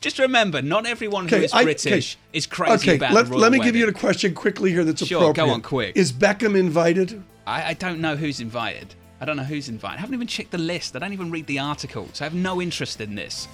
Just 0.00 0.20
remember, 0.20 0.62
not 0.62 0.86
everyone 0.86 1.26
who 1.26 1.34
is 1.36 1.52
Okay, 1.52 1.60
I- 1.60 1.64
British 1.64 2.16
is 2.32 2.46
crazy 2.46 2.74
Okay, 2.90 2.96
about 2.96 3.12
let, 3.12 3.24
the 3.24 3.30
royal 3.32 3.40
let 3.40 3.50
me 3.50 3.58
give 3.58 3.74
you 3.74 3.88
a 3.88 3.92
question 3.92 4.34
quickly 4.34 4.70
here. 4.70 4.84
That's 4.84 5.04
Sure, 5.04 5.32
go 5.32 5.50
on, 5.50 5.62
quick. 5.62 5.96
Is 5.96 6.12
Beckham 6.12 6.56
invited? 6.56 7.24
I, 7.46 7.70
I 7.70 7.74
don't 7.74 8.00
know 8.00 8.16
who's 8.16 8.40
invited. 8.40 8.94
I 9.20 9.24
don't 9.24 9.36
know 9.36 9.42
who's 9.42 9.68
invited. 9.68 9.98
I 9.98 10.00
haven't 10.00 10.14
even 10.14 10.26
checked 10.26 10.52
the 10.52 10.58
list. 10.58 10.94
I 10.94 11.00
don't 11.00 11.12
even 11.12 11.30
read 11.30 11.46
the 11.46 11.58
articles. 11.58 12.20
I 12.20 12.24
have 12.24 12.34
no 12.34 12.60
interest 12.60 13.00
in 13.00 13.14
this. 13.14 13.48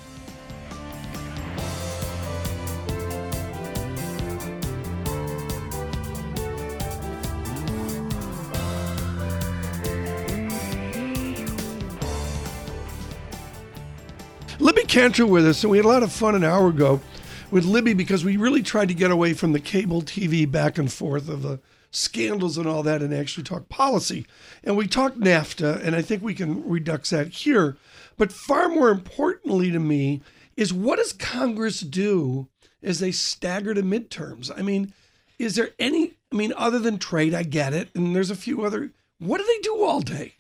Libby 14.61 14.83
Cantrill 14.83 15.29
with 15.29 15.47
us, 15.47 15.63
and 15.63 15.71
we 15.71 15.79
had 15.79 15.87
a 15.87 15.89
lot 15.89 16.03
of 16.03 16.13
fun 16.13 16.35
an 16.35 16.45
hour 16.45 16.69
ago 16.69 17.01
with 17.51 17.65
Libby 17.65 17.95
because 17.95 18.25
we 18.25 18.37
really 18.37 18.63
tried 18.63 18.89
to 18.89 18.95
get 18.95 19.11
away 19.11 19.33
from 19.33 19.53
the 19.53 19.61
cable 19.61 20.03
TV 20.03 20.51
back 20.51 20.77
and 20.77 20.93
forth 20.93 21.29
of 21.29 21.43
the 21.43 21.61
scandals 21.91 22.59
and 22.59 22.67
all 22.67 22.83
that 22.83 23.03
and 23.03 23.15
actually 23.15 23.45
talk 23.45 23.69
policy. 23.69 24.27
And 24.63 24.77
we 24.77 24.87
talked 24.87 25.19
NAFTA, 25.19 25.85
and 25.85 25.97
I 25.97 26.03
think 26.03 26.23
we 26.23 26.35
can 26.35 26.69
redux 26.69 27.11
that 27.11 27.29
here. 27.29 27.77
But 28.17 28.33
far 28.33 28.69
more 28.69 28.91
importantly 28.91 29.71
to 29.71 29.79
me 29.79 30.23
is 30.57 30.73
what 30.73 30.99
does 30.99 31.13
Congress 31.13 31.81
do 31.81 32.49
as 32.83 32.99
they 32.99 33.13
stagger 33.13 33.75
to 33.75 33.83
midterms? 33.83 34.51
I 34.57 34.63
mean, 34.63 34.93
is 35.39 35.55
there 35.55 35.71
any, 35.79 36.15
I 36.33 36.37
mean, 36.37 36.53
other 36.57 36.79
than 36.79 36.99
trade, 36.99 37.33
I 37.33 37.45
get 37.45 37.73
it, 37.73 37.89
and 37.95 38.15
there's 38.15 38.31
a 38.31 38.37
few 38.37 38.65
other, 38.65 38.91
what 39.19 39.39
do 39.39 39.45
they 39.45 39.61
do 39.61 39.83
all 39.83 40.01
day? 40.01 40.35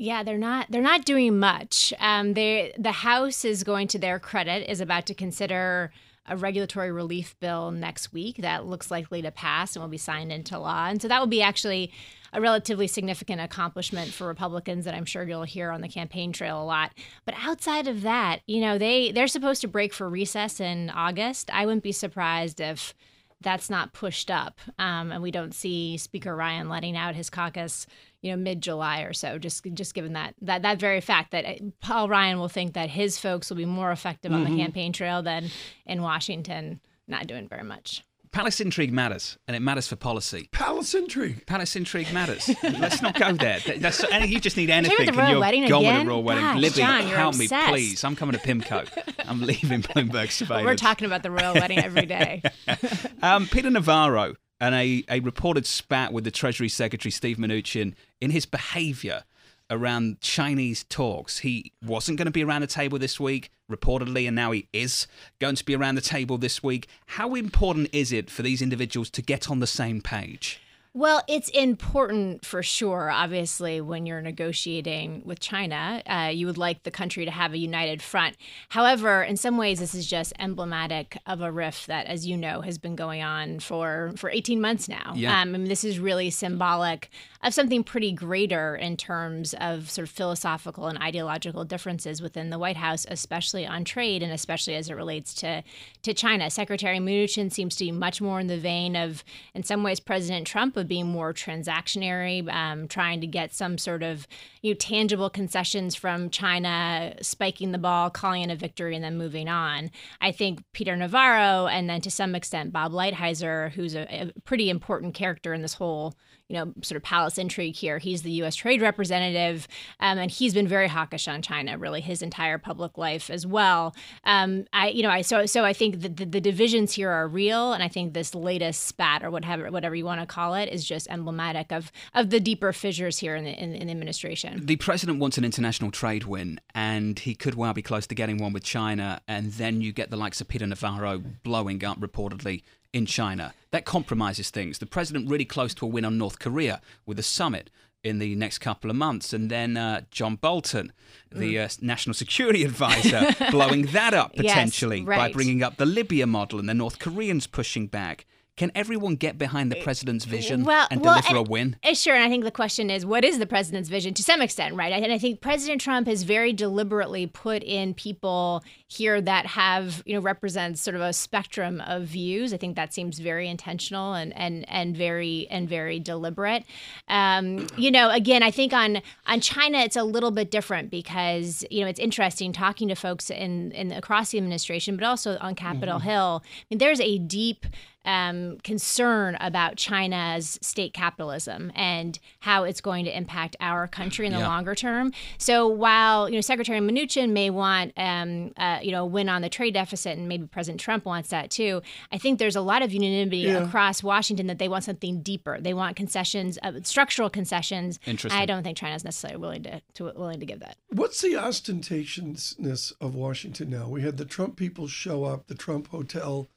Yeah, 0.00 0.22
they're 0.22 0.38
not 0.38 0.66
they're 0.70 0.80
not 0.80 1.04
doing 1.04 1.40
much. 1.40 1.92
Um, 1.98 2.34
they 2.34 2.72
the 2.78 2.92
House 2.92 3.44
is 3.44 3.64
going 3.64 3.88
to 3.88 3.98
their 3.98 4.20
credit 4.20 4.70
is 4.70 4.80
about 4.80 5.06
to 5.06 5.14
consider 5.14 5.92
a 6.28 6.36
regulatory 6.36 6.92
relief 6.92 7.34
bill 7.40 7.70
next 7.70 8.12
week 8.12 8.36
that 8.38 8.66
looks 8.66 8.90
likely 8.90 9.22
to 9.22 9.30
pass 9.30 9.74
and 9.74 9.82
will 9.82 9.88
be 9.88 9.98
signed 9.98 10.32
into 10.32 10.58
law. 10.58 10.86
And 10.86 11.00
so 11.00 11.08
that 11.08 11.20
will 11.20 11.26
be 11.26 11.42
actually 11.42 11.92
a 12.32 12.40
relatively 12.40 12.86
significant 12.86 13.40
accomplishment 13.40 14.12
for 14.12 14.26
Republicans 14.26 14.84
that 14.84 14.94
I'm 14.94 15.04
sure 15.04 15.24
you'll 15.24 15.44
hear 15.44 15.70
on 15.70 15.80
the 15.80 15.88
campaign 15.88 16.32
trail 16.32 16.62
a 16.62 16.64
lot. 16.64 16.92
But 17.24 17.34
outside 17.42 17.88
of 17.88 18.02
that, 18.02 18.40
you 18.46 18.60
know, 18.60 18.78
they 18.78 19.12
they're 19.12 19.26
supposed 19.26 19.62
to 19.62 19.68
break 19.68 19.92
for 19.92 20.08
recess 20.08 20.60
in 20.60 20.90
August. 20.90 21.50
I 21.52 21.64
wouldn't 21.64 21.82
be 21.82 21.92
surprised 21.92 22.60
if 22.60 22.94
that's 23.40 23.70
not 23.70 23.92
pushed 23.92 24.30
up, 24.30 24.60
um, 24.78 25.12
and 25.12 25.22
we 25.22 25.30
don't 25.30 25.54
see 25.54 25.96
Speaker 25.96 26.34
Ryan 26.34 26.68
letting 26.68 26.96
out 26.96 27.14
his 27.14 27.30
caucus, 27.30 27.86
you 28.22 28.30
know, 28.30 28.36
mid 28.36 28.60
July 28.62 29.02
or 29.02 29.12
so. 29.12 29.38
Just 29.38 29.64
just 29.74 29.94
given 29.94 30.12
that 30.14 30.34
that 30.42 30.62
that 30.62 30.78
very 30.80 31.00
fact 31.00 31.30
that 31.32 31.44
uh, 31.44 31.54
Paul 31.80 32.08
Ryan 32.08 32.38
will 32.38 32.48
think 32.48 32.74
that 32.74 32.90
his 32.90 33.18
folks 33.18 33.50
will 33.50 33.56
be 33.56 33.64
more 33.64 33.92
effective 33.92 34.32
on 34.32 34.44
the 34.44 34.56
campaign 34.56 34.92
trail 34.92 35.22
than 35.22 35.50
in 35.86 36.02
Washington, 36.02 36.80
not 37.06 37.26
doing 37.26 37.48
very 37.48 37.64
much. 37.64 38.02
Palace 38.30 38.60
intrigue 38.60 38.92
matters, 38.92 39.38
and 39.48 39.56
it 39.56 39.60
matters 39.60 39.88
for 39.88 39.96
policy. 39.96 40.50
Palace 40.52 40.94
intrigue. 40.94 41.46
Palace 41.46 41.74
intrigue 41.76 42.12
matters. 42.12 42.50
Let's 42.62 43.00
not 43.00 43.18
go 43.18 43.32
there. 43.32 43.58
That's, 43.78 44.02
you 44.26 44.38
just 44.38 44.56
need 44.58 44.68
anything, 44.68 45.08
about 45.08 45.14
the 45.14 45.20
and 45.22 45.30
you're 45.30 45.40
wedding 45.40 45.66
going 45.66 45.86
again? 45.86 46.04
to 46.04 46.10
royal 46.10 46.22
wedding. 46.22 46.44
Gosh, 46.44 46.56
Libby, 46.60 46.76
John, 46.76 47.08
you're 47.08 47.16
help 47.16 47.36
me, 47.36 47.46
obsessed. 47.46 47.68
please. 47.70 48.04
I'm 48.04 48.14
coming 48.16 48.38
to 48.38 48.46
Pimco. 48.46 48.86
I'm 49.26 49.40
leaving 49.40 49.80
Bloomberg 49.80 50.30
surveillance. 50.30 50.66
We're 50.66 50.76
talking 50.76 51.06
about 51.06 51.22
the 51.22 51.30
royal 51.30 51.54
wedding 51.54 51.78
every 51.78 52.04
day. 52.06 52.42
Um, 53.22 53.46
Peter 53.48 53.70
Navarro 53.70 54.34
and 54.60 54.74
a, 54.74 55.04
a 55.08 55.20
reported 55.20 55.66
spat 55.66 56.12
with 56.12 56.24
the 56.24 56.30
Treasury 56.30 56.68
Secretary 56.68 57.10
Steve 57.10 57.36
Mnuchin 57.36 57.94
in 58.20 58.30
his 58.30 58.46
behaviour 58.46 59.24
around 59.70 60.20
Chinese 60.20 60.84
talks. 60.84 61.38
He 61.38 61.72
wasn't 61.84 62.18
going 62.18 62.26
to 62.26 62.32
be 62.32 62.42
around 62.42 62.62
the 62.62 62.66
table 62.66 62.98
this 62.98 63.20
week, 63.20 63.50
reportedly, 63.70 64.26
and 64.26 64.34
now 64.34 64.50
he 64.52 64.66
is 64.72 65.06
going 65.40 65.56
to 65.56 65.64
be 65.64 65.76
around 65.76 65.94
the 65.94 66.00
table 66.00 66.38
this 66.38 66.62
week. 66.62 66.88
How 67.06 67.34
important 67.34 67.90
is 67.92 68.12
it 68.12 68.30
for 68.30 68.42
these 68.42 68.62
individuals 68.62 69.10
to 69.10 69.22
get 69.22 69.50
on 69.50 69.60
the 69.60 69.66
same 69.66 70.00
page? 70.00 70.60
Well, 70.98 71.22
it's 71.28 71.48
important 71.50 72.44
for 72.44 72.60
sure. 72.60 73.08
Obviously, 73.08 73.80
when 73.80 74.04
you're 74.04 74.20
negotiating 74.20 75.22
with 75.24 75.38
China, 75.38 76.02
uh, 76.06 76.32
you 76.34 76.44
would 76.46 76.58
like 76.58 76.82
the 76.82 76.90
country 76.90 77.24
to 77.24 77.30
have 77.30 77.52
a 77.52 77.56
united 77.56 78.02
front. 78.02 78.34
However, 78.70 79.22
in 79.22 79.36
some 79.36 79.56
ways, 79.56 79.78
this 79.78 79.94
is 79.94 80.08
just 80.08 80.32
emblematic 80.40 81.16
of 81.24 81.40
a 81.40 81.52
rift 81.52 81.86
that, 81.86 82.06
as 82.06 82.26
you 82.26 82.36
know, 82.36 82.62
has 82.62 82.78
been 82.78 82.96
going 82.96 83.22
on 83.22 83.60
for 83.60 84.12
for 84.16 84.28
18 84.28 84.60
months 84.60 84.88
now. 84.88 85.12
Yeah. 85.14 85.40
Um, 85.40 85.52
mean, 85.52 85.64
this 85.66 85.84
is 85.84 86.00
really 86.00 86.30
symbolic 86.30 87.10
of 87.44 87.54
something 87.54 87.84
pretty 87.84 88.10
greater 88.10 88.74
in 88.74 88.96
terms 88.96 89.54
of 89.60 89.88
sort 89.88 90.08
of 90.08 90.10
philosophical 90.10 90.88
and 90.88 90.98
ideological 90.98 91.64
differences 91.64 92.20
within 92.20 92.50
the 92.50 92.58
White 92.58 92.76
House, 92.76 93.06
especially 93.08 93.64
on 93.64 93.84
trade 93.84 94.20
and 94.20 94.32
especially 94.32 94.74
as 94.74 94.90
it 94.90 94.94
relates 94.94 95.32
to 95.34 95.62
to 96.02 96.12
China. 96.12 96.50
Secretary 96.50 96.98
Mnuchin 96.98 97.52
seems 97.52 97.76
to 97.76 97.84
be 97.84 97.92
much 97.92 98.20
more 98.20 98.40
in 98.40 98.48
the 98.48 98.58
vein 98.58 98.96
of, 98.96 99.22
in 99.54 99.62
some 99.62 99.84
ways, 99.84 100.00
President 100.00 100.44
Trump 100.44 100.76
being 100.88 101.06
more 101.06 101.32
transactionary, 101.32 102.52
um, 102.52 102.88
trying 102.88 103.20
to 103.20 103.26
get 103.26 103.54
some 103.54 103.78
sort 103.78 104.02
of 104.02 104.26
you 104.62 104.72
know, 104.72 104.76
tangible 104.76 105.30
concessions 105.30 105.94
from 105.94 106.30
China, 106.30 107.14
spiking 107.22 107.72
the 107.72 107.78
ball, 107.78 108.10
calling 108.10 108.42
it 108.42 108.50
a 108.50 108.56
victory, 108.56 108.94
and 108.94 109.04
then 109.04 109.18
moving 109.18 109.48
on. 109.48 109.90
I 110.20 110.32
think 110.32 110.62
Peter 110.72 110.96
Navarro, 110.96 111.66
and 111.66 111.88
then 111.88 112.00
to 112.00 112.10
some 112.10 112.34
extent 112.34 112.72
Bob 112.72 112.92
Lighthizer, 112.92 113.70
who's 113.72 113.94
a, 113.94 114.02
a 114.10 114.32
pretty 114.44 114.70
important 114.70 115.14
character 115.14 115.52
in 115.54 115.62
this 115.62 115.74
whole 115.74 116.14
you 116.48 116.56
know, 116.56 116.72
sort 116.82 116.96
of 116.96 117.02
palace 117.02 117.36
intrigue 117.36 117.76
here. 117.76 117.98
He's 117.98 118.22
the 118.22 118.30
U.S. 118.32 118.56
Trade 118.56 118.80
Representative, 118.80 119.68
um, 120.00 120.18
and 120.18 120.30
he's 120.30 120.54
been 120.54 120.66
very 120.66 120.88
hawkish 120.88 121.28
on 121.28 121.42
China, 121.42 121.76
really 121.76 122.00
his 122.00 122.22
entire 122.22 122.56
public 122.56 122.96
life 122.96 123.28
as 123.28 123.46
well. 123.46 123.94
Um, 124.24 124.64
I, 124.72 124.88
you 124.88 125.02
know, 125.02 125.10
I 125.10 125.20
so 125.20 125.44
so 125.46 125.64
I 125.64 125.72
think 125.72 126.00
the, 126.00 126.08
the, 126.08 126.24
the 126.24 126.40
divisions 126.40 126.92
here 126.92 127.10
are 127.10 127.28
real, 127.28 127.72
and 127.72 127.82
I 127.82 127.88
think 127.88 128.14
this 128.14 128.34
latest 128.34 128.86
spat 128.86 129.22
or 129.22 129.30
whatever 129.30 129.70
whatever 129.70 129.94
you 129.94 130.06
want 130.06 130.20
to 130.20 130.26
call 130.26 130.54
it 130.54 130.70
is 130.70 130.84
just 130.84 131.06
emblematic 131.10 131.70
of 131.70 131.92
of 132.14 132.30
the 132.30 132.40
deeper 132.40 132.72
fissures 132.72 133.18
here 133.18 133.36
in 133.36 133.44
the 133.44 133.52
in, 133.52 133.74
in 133.74 133.86
the 133.86 133.92
administration. 133.92 134.64
The 134.64 134.76
president 134.76 135.18
wants 135.18 135.36
an 135.36 135.44
international 135.44 135.90
trade 135.90 136.24
win, 136.24 136.60
and 136.74 137.18
he 137.18 137.34
could 137.34 137.56
well 137.56 137.74
be 137.74 137.82
close 137.82 138.06
to 138.06 138.14
getting 138.14 138.38
one 138.38 138.52
with 138.52 138.64
China. 138.64 139.20
And 139.28 139.52
then 139.52 139.82
you 139.82 139.92
get 139.92 140.10
the 140.10 140.16
likes 140.16 140.40
of 140.40 140.48
Peter 140.48 140.66
Navarro 140.66 141.18
blowing 141.42 141.84
up 141.84 142.00
reportedly 142.00 142.62
in 142.92 143.06
China. 143.06 143.54
That 143.70 143.84
compromises 143.84 144.50
things. 144.50 144.78
The 144.78 144.86
president 144.86 145.30
really 145.30 145.44
close 145.44 145.74
to 145.74 145.86
a 145.86 145.88
win 145.88 146.04
on 146.04 146.18
North 146.18 146.38
Korea 146.38 146.80
with 147.06 147.18
a 147.18 147.22
summit 147.22 147.70
in 148.04 148.18
the 148.18 148.34
next 148.36 148.58
couple 148.58 148.90
of 148.90 148.96
months, 148.96 149.32
and 149.32 149.50
then 149.50 149.76
uh, 149.76 150.02
John 150.10 150.36
Bolton, 150.36 150.92
the 151.32 151.58
uh, 151.58 151.68
national 151.80 152.14
security 152.14 152.64
advisor, 152.64 153.34
blowing 153.50 153.86
that 153.86 154.14
up 154.14 154.32
Yes, 154.34 154.54
potentially 154.54 155.02
by 155.02 155.32
bringing 155.32 155.62
up 155.62 155.76
the 155.76 155.86
Libya 155.86 156.26
model, 156.26 156.58
and 156.58 156.68
the 156.68 156.74
North 156.74 156.98
Koreans 156.98 157.46
pushing 157.46 157.86
back. 157.86 158.26
Can 158.58 158.72
everyone 158.74 159.14
get 159.14 159.38
behind 159.38 159.70
the 159.70 159.80
president's 159.82 160.24
vision 160.24 160.64
well, 160.64 160.88
and 160.90 161.00
well, 161.00 161.20
deliver 161.22 161.36
a 161.38 161.42
win? 161.42 161.76
uh, 161.84 161.94
Sure, 161.94 162.14
and 162.14 162.24
I 162.24 162.28
think 162.28 162.44
the 162.44 162.50
question 162.50 162.90
is, 162.90 163.06
what 163.06 163.24
is 163.24 163.38
the 163.38 163.46
president's 163.46 163.88
vision 163.88 164.14
to 164.14 164.22
some 164.22 164.42
extent, 164.42 164.74
right? 164.74 164.92
And 164.92 165.12
I 165.12 165.18
think 165.18 165.40
President 165.40 165.80
Trump 165.80 166.08
has 166.08 166.24
very 166.24 166.52
deliberately 166.52 167.28
put 167.28 167.62
in 167.62 167.94
people 167.94 168.64
here 168.88 169.20
that 169.20 169.46
have, 169.46 170.02
you 170.06 170.14
know, 170.14 170.20
represents 170.20 170.82
sort 170.82 170.96
of 170.96 171.02
a 171.02 171.12
spectrum 171.12 171.80
of 171.86 172.02
views. 172.02 172.52
I 172.52 172.56
think 172.56 172.74
that 172.74 172.92
seems 172.92 173.20
very 173.20 173.48
intentional 173.48 174.14
and 174.14 174.36
and 174.36 174.68
and 174.68 174.96
very 174.96 175.46
and 175.50 175.68
very 175.68 176.00
deliberate. 176.00 176.64
Um, 177.06 177.68
you 177.76 177.90
know, 177.92 178.10
again, 178.10 178.42
I 178.42 178.50
think 178.50 178.72
on 178.72 179.02
on 179.26 179.40
China 179.40 179.78
it's 179.78 179.96
a 179.96 180.04
little 180.04 180.32
bit 180.32 180.50
different 180.50 180.90
because 180.90 181.64
you 181.70 181.82
know 181.82 181.86
it's 181.86 182.00
interesting 182.00 182.52
talking 182.52 182.88
to 182.88 182.96
folks 182.96 183.30
in 183.30 183.70
in 183.72 183.92
across 183.92 184.30
the 184.30 184.38
administration, 184.38 184.96
but 184.96 185.04
also 185.04 185.38
on 185.40 185.54
Capitol 185.54 186.00
Hill. 186.00 186.42
I 186.44 186.64
mean, 186.70 186.78
there's 186.78 187.00
a 187.00 187.18
deep 187.18 187.66
um, 188.08 188.58
concern 188.64 189.36
about 189.40 189.76
China's 189.76 190.58
state 190.62 190.92
capitalism 190.94 191.70
and 191.74 192.18
how 192.40 192.64
it's 192.64 192.80
going 192.80 193.04
to 193.04 193.16
impact 193.16 193.54
our 193.60 193.86
country 193.86 194.26
in 194.26 194.32
the 194.32 194.38
Yeah. 194.38 194.48
longer 194.48 194.74
term. 194.74 195.12
So 195.36 195.66
while 195.68 196.28
you 196.28 196.34
know 196.36 196.40
Secretary 196.40 196.80
Mnuchin 196.80 197.30
may 197.30 197.50
want 197.50 197.92
um, 197.96 198.52
uh, 198.56 198.78
you 198.82 198.92
know 198.92 199.02
a 199.02 199.06
win 199.06 199.28
on 199.28 199.42
the 199.42 199.48
trade 199.48 199.74
deficit, 199.74 200.16
and 200.18 200.28
maybe 200.28 200.46
President 200.46 200.80
Trump 200.80 201.04
wants 201.04 201.28
that 201.30 201.50
too, 201.50 201.82
I 202.10 202.18
think 202.18 202.38
there's 202.38 202.56
a 202.56 202.60
lot 202.72 202.80
of 202.82 202.92
unanimity 202.92 203.38
Yeah. 203.38 203.58
across 203.68 204.02
Washington 204.02 204.46
that 204.46 204.58
they 204.58 204.68
want 204.68 204.84
something 204.84 205.20
deeper. 205.22 205.60
They 205.60 205.74
want 205.74 205.94
concessions, 205.96 206.58
uh, 206.62 206.72
structural 206.84 207.28
concessions. 207.30 207.98
Interesting. 208.06 208.40
I 208.40 208.46
don't 208.46 208.62
think 208.62 208.76
China's 208.78 209.04
necessarily 209.04 209.38
willing 209.38 209.62
to, 209.64 209.82
to 209.94 210.04
willing 210.16 210.40
to 210.40 210.46
give 210.46 210.60
that. 210.60 210.76
What's 210.88 211.20
the 211.20 211.34
ostentatiousness 211.34 212.92
of 213.00 213.14
Washington 213.14 213.70
now? 213.70 213.88
We 213.88 214.02
had 214.02 214.16
the 214.16 214.24
Trump 214.24 214.56
people 214.56 214.86
show 214.88 215.24
up, 215.24 215.46
the 215.48 215.54
Trump 215.54 215.88
hotel, 215.88 216.48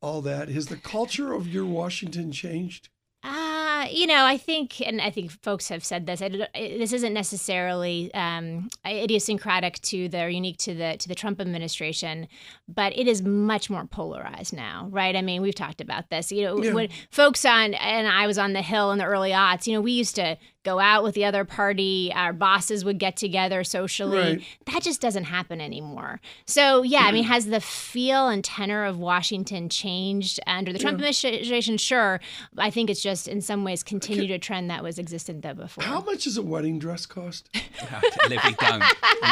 all 0.00 0.20
that. 0.22 0.48
Has 0.48 0.66
the 0.66 0.76
culture 0.76 1.32
of 1.32 1.46
your 1.48 1.64
Washington 1.64 2.32
changed? 2.32 2.88
Uh, 3.22 3.84
you 3.90 4.06
know, 4.06 4.24
I 4.24 4.38
think, 4.38 4.80
and 4.80 4.98
I 4.98 5.10
think 5.10 5.30
folks 5.30 5.68
have 5.68 5.84
said 5.84 6.06
this. 6.06 6.22
I 6.22 6.30
this 6.54 6.94
isn't 6.94 7.12
necessarily 7.12 8.12
um, 8.14 8.70
idiosyncratic 8.86 9.78
to 9.82 10.08
the, 10.08 10.22
or 10.22 10.28
unique 10.30 10.56
to 10.58 10.74
the 10.74 10.96
to 10.98 11.06
the 11.08 11.14
Trump 11.14 11.38
administration, 11.38 12.28
but 12.66 12.96
it 12.96 13.06
is 13.06 13.20
much 13.20 13.68
more 13.68 13.84
polarized 13.84 14.54
now, 14.54 14.88
right? 14.90 15.14
I 15.14 15.20
mean, 15.20 15.42
we've 15.42 15.54
talked 15.54 15.82
about 15.82 16.08
this. 16.08 16.32
You 16.32 16.44
know, 16.44 16.62
Yeah. 16.62 16.72
when 16.72 16.88
folks 17.10 17.44
on, 17.44 17.74
and 17.74 18.08
I 18.08 18.26
was 18.26 18.38
on 18.38 18.54
the 18.54 18.62
Hill 18.62 18.90
in 18.92 18.98
the 18.98 19.04
early 19.04 19.30
aughts. 19.32 19.66
You 19.66 19.74
know, 19.74 19.82
we 19.82 19.92
used 19.92 20.16
to 20.16 20.38
go 20.62 20.78
out 20.78 21.02
with 21.02 21.14
the 21.14 21.24
other 21.24 21.44
party. 21.44 22.12
Our 22.14 22.32
bosses 22.32 22.84
would 22.84 22.98
get 22.98 23.16
together 23.16 23.64
socially. 23.64 24.18
Right. 24.18 24.42
That 24.66 24.82
just 24.82 25.00
doesn't 25.00 25.24
happen 25.24 25.60
anymore. 25.60 26.20
So 26.46 26.82
yeah, 26.82 27.00
I 27.00 27.12
mean, 27.12 27.24
mm. 27.24 27.28
has 27.28 27.46
the 27.46 27.60
feel 27.60 28.28
and 28.28 28.44
tenor 28.44 28.84
of 28.84 28.98
Washington 28.98 29.68
changed 29.68 30.38
under 30.46 30.72
the 30.72 30.78
Trump 30.78 30.94
administration? 30.94 31.76
Sure. 31.78 32.20
I 32.58 32.70
think 32.70 32.90
it's 32.90 33.02
just 33.02 33.26
in 33.28 33.40
some 33.40 33.64
ways 33.64 33.82
continued 33.82 34.30
a 34.30 34.38
trend 34.38 34.70
that 34.70 34.82
was 34.82 34.98
existent 34.98 35.42
there 35.42 35.54
before. 35.54 35.84
How 35.84 36.00
much 36.02 36.24
does 36.24 36.36
a 36.36 36.42
wedding 36.42 36.78
dress 36.78 37.06
cost? 37.06 37.48
Livy, 38.28 38.36
don't. 38.60 38.80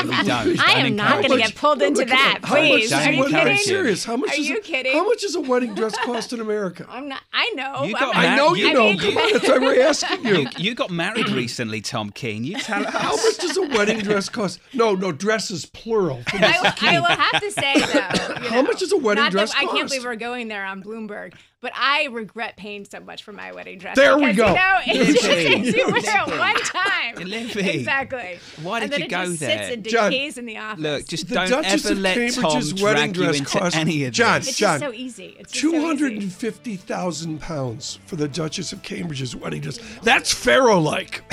Livy, 0.04 0.22
don't. 0.26 0.60
I 0.66 0.80
am 0.86 0.96
not 0.96 1.18
going 1.22 1.30
to 1.30 1.36
get 1.38 1.54
pulled 1.54 1.82
into 1.82 2.00
Look 2.00 2.08
that, 2.08 2.40
How 2.42 2.56
please. 2.56 2.90
does 2.90 2.90
Don't 2.90 3.08
Are 3.08 3.12
you 3.12 3.20
wedding- 3.20 3.36
encourage 3.36 3.50
I'm 3.50 3.56
kidding? 3.56 3.74
it. 3.74 3.78
serious. 3.78 4.04
How 4.04 4.16
much 4.16 4.30
Are 4.30 4.36
you 4.36 4.56
a, 4.56 4.60
kidding? 4.60 4.92
How 4.92 5.04
much 5.06 5.20
does 5.20 5.34
a 5.34 5.40
wedding 5.40 5.74
dress 5.74 5.96
cost 5.98 6.32
in 6.32 6.40
America? 6.40 6.86
I'm 6.88 7.08
not. 7.08 7.20
I 7.32 7.50
know. 7.54 7.84
You 7.84 7.94
I'm 7.96 8.00
got 8.00 8.16
I 8.16 8.36
know 8.36 8.54
you 8.54 8.68
I 8.70 8.72
know. 8.72 8.84
mean- 8.84 8.98
Come 8.98 9.16
on, 9.16 9.32
that's 9.32 9.48
why 9.48 9.58
we're 9.58 9.82
asking 9.82 10.24
you. 10.24 10.34
You, 10.38 10.48
you 10.58 10.74
got 10.74 10.90
married 10.90 11.17
recently, 11.26 11.80
Tom 11.80 12.10
Keene. 12.10 12.44
You 12.44 12.58
tell 12.58 12.86
us. 12.86 12.94
How 12.94 13.16
much 13.16 13.38
does 13.38 13.56
a 13.56 13.62
wedding 13.62 13.98
dress 14.00 14.28
cost? 14.28 14.60
No, 14.72 14.94
no, 14.94 15.12
dresses 15.12 15.66
plural. 15.66 16.22
I, 16.28 16.30
Mrs. 16.30 16.88
I 16.88 17.00
will 17.00 17.06
have 17.06 17.42
to 17.42 17.50
say 17.50 17.74
though. 17.74 18.42
you 18.42 18.48
How 18.48 18.54
know, 18.56 18.62
much 18.62 18.80
does 18.80 18.92
a 18.92 18.96
wedding 18.98 19.28
dress 19.30 19.52
that, 19.52 19.62
I 19.62 19.66
can't 19.66 19.88
believe 19.88 20.04
we're 20.04 20.16
going 20.16 20.48
there 20.48 20.64
on 20.64 20.82
Bloomberg, 20.82 21.34
but 21.60 21.72
I 21.74 22.06
regret 22.10 22.56
paying 22.56 22.84
so 22.84 23.00
much 23.00 23.22
for 23.24 23.32
my 23.32 23.52
wedding 23.52 23.78
dress. 23.78 23.96
There 23.96 24.16
we 24.16 24.32
go. 24.32 24.48
You 24.48 24.54
know, 24.54 24.78
it's 24.86 25.22
just 25.22 25.76
you 25.76 25.86
wear 25.88 26.22
it 26.26 26.38
one 26.38 26.54
time. 26.62 27.14
Livy. 27.28 27.68
Exactly. 27.80 28.38
Why 28.62 28.80
and 28.80 28.90
did 28.90 28.92
then 28.92 29.00
you 29.00 29.06
it 29.06 29.10
go 29.10 29.24
just 29.26 29.40
there? 29.40 29.58
Sits 29.64 29.74
and 29.74 29.84
John, 29.84 30.10
decays 30.10 30.38
in 30.38 30.46
the 30.46 30.56
office. 30.58 30.82
Look, 30.82 31.06
just 31.08 31.28
The 31.28 31.34
don't 31.34 31.50
Duchess 31.50 31.84
ever 31.86 31.92
of 31.94 31.98
let 32.00 32.14
Cambridge's 32.16 32.72
Tom 32.72 32.82
wedding 32.82 33.12
drag 33.12 33.16
you 33.16 33.22
dress 33.24 33.38
into 33.40 33.58
cost- 33.58 33.76
any 33.76 34.04
of 34.04 34.12
John, 34.12 34.40
this. 34.40 34.48
it's 34.50 34.58
John, 34.58 34.80
just 34.80 34.90
so 34.92 34.96
easy. 34.96 35.36
It's 35.38 35.52
just 35.52 35.62
so 35.64 35.70
Two 35.70 35.76
easy. 35.76 35.86
hundred 35.86 36.12
and 36.12 36.32
fifty 36.32 36.76
thousand 36.76 37.40
pounds 37.40 37.98
for 38.06 38.16
the 38.16 38.28
Duchess 38.28 38.72
of 38.72 38.82
Cambridge's 38.82 39.34
wedding 39.34 39.60
dress. 39.60 39.78
That's 40.02 40.32
pharaoh-like. 40.32 41.22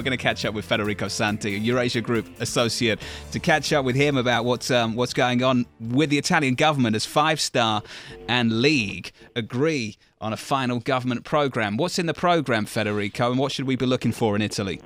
We're 0.00 0.04
going 0.04 0.16
to 0.16 0.22
catch 0.22 0.46
up 0.46 0.54
with 0.54 0.64
Federico 0.64 1.08
Santi, 1.08 1.50
Eurasia 1.50 2.00
Group 2.00 2.26
associate, 2.40 3.00
to 3.32 3.38
catch 3.38 3.70
up 3.74 3.84
with 3.84 3.96
him 3.96 4.16
about 4.16 4.46
what's 4.46 4.70
um, 4.70 4.94
what's 4.94 5.12
going 5.12 5.42
on 5.42 5.66
with 5.78 6.08
the 6.08 6.16
Italian 6.16 6.54
government 6.54 6.96
as 6.96 7.04
Five 7.04 7.38
Star 7.38 7.82
and 8.26 8.62
League 8.62 9.12
agree 9.36 9.98
on 10.18 10.32
a 10.32 10.38
final 10.38 10.80
government 10.80 11.24
program. 11.24 11.76
What's 11.76 11.98
in 11.98 12.06
the 12.06 12.14
program, 12.14 12.64
Federico, 12.64 13.30
and 13.30 13.38
what 13.38 13.52
should 13.52 13.66
we 13.66 13.76
be 13.76 13.84
looking 13.84 14.12
for 14.12 14.34
in 14.34 14.40
Italy? 14.40 14.80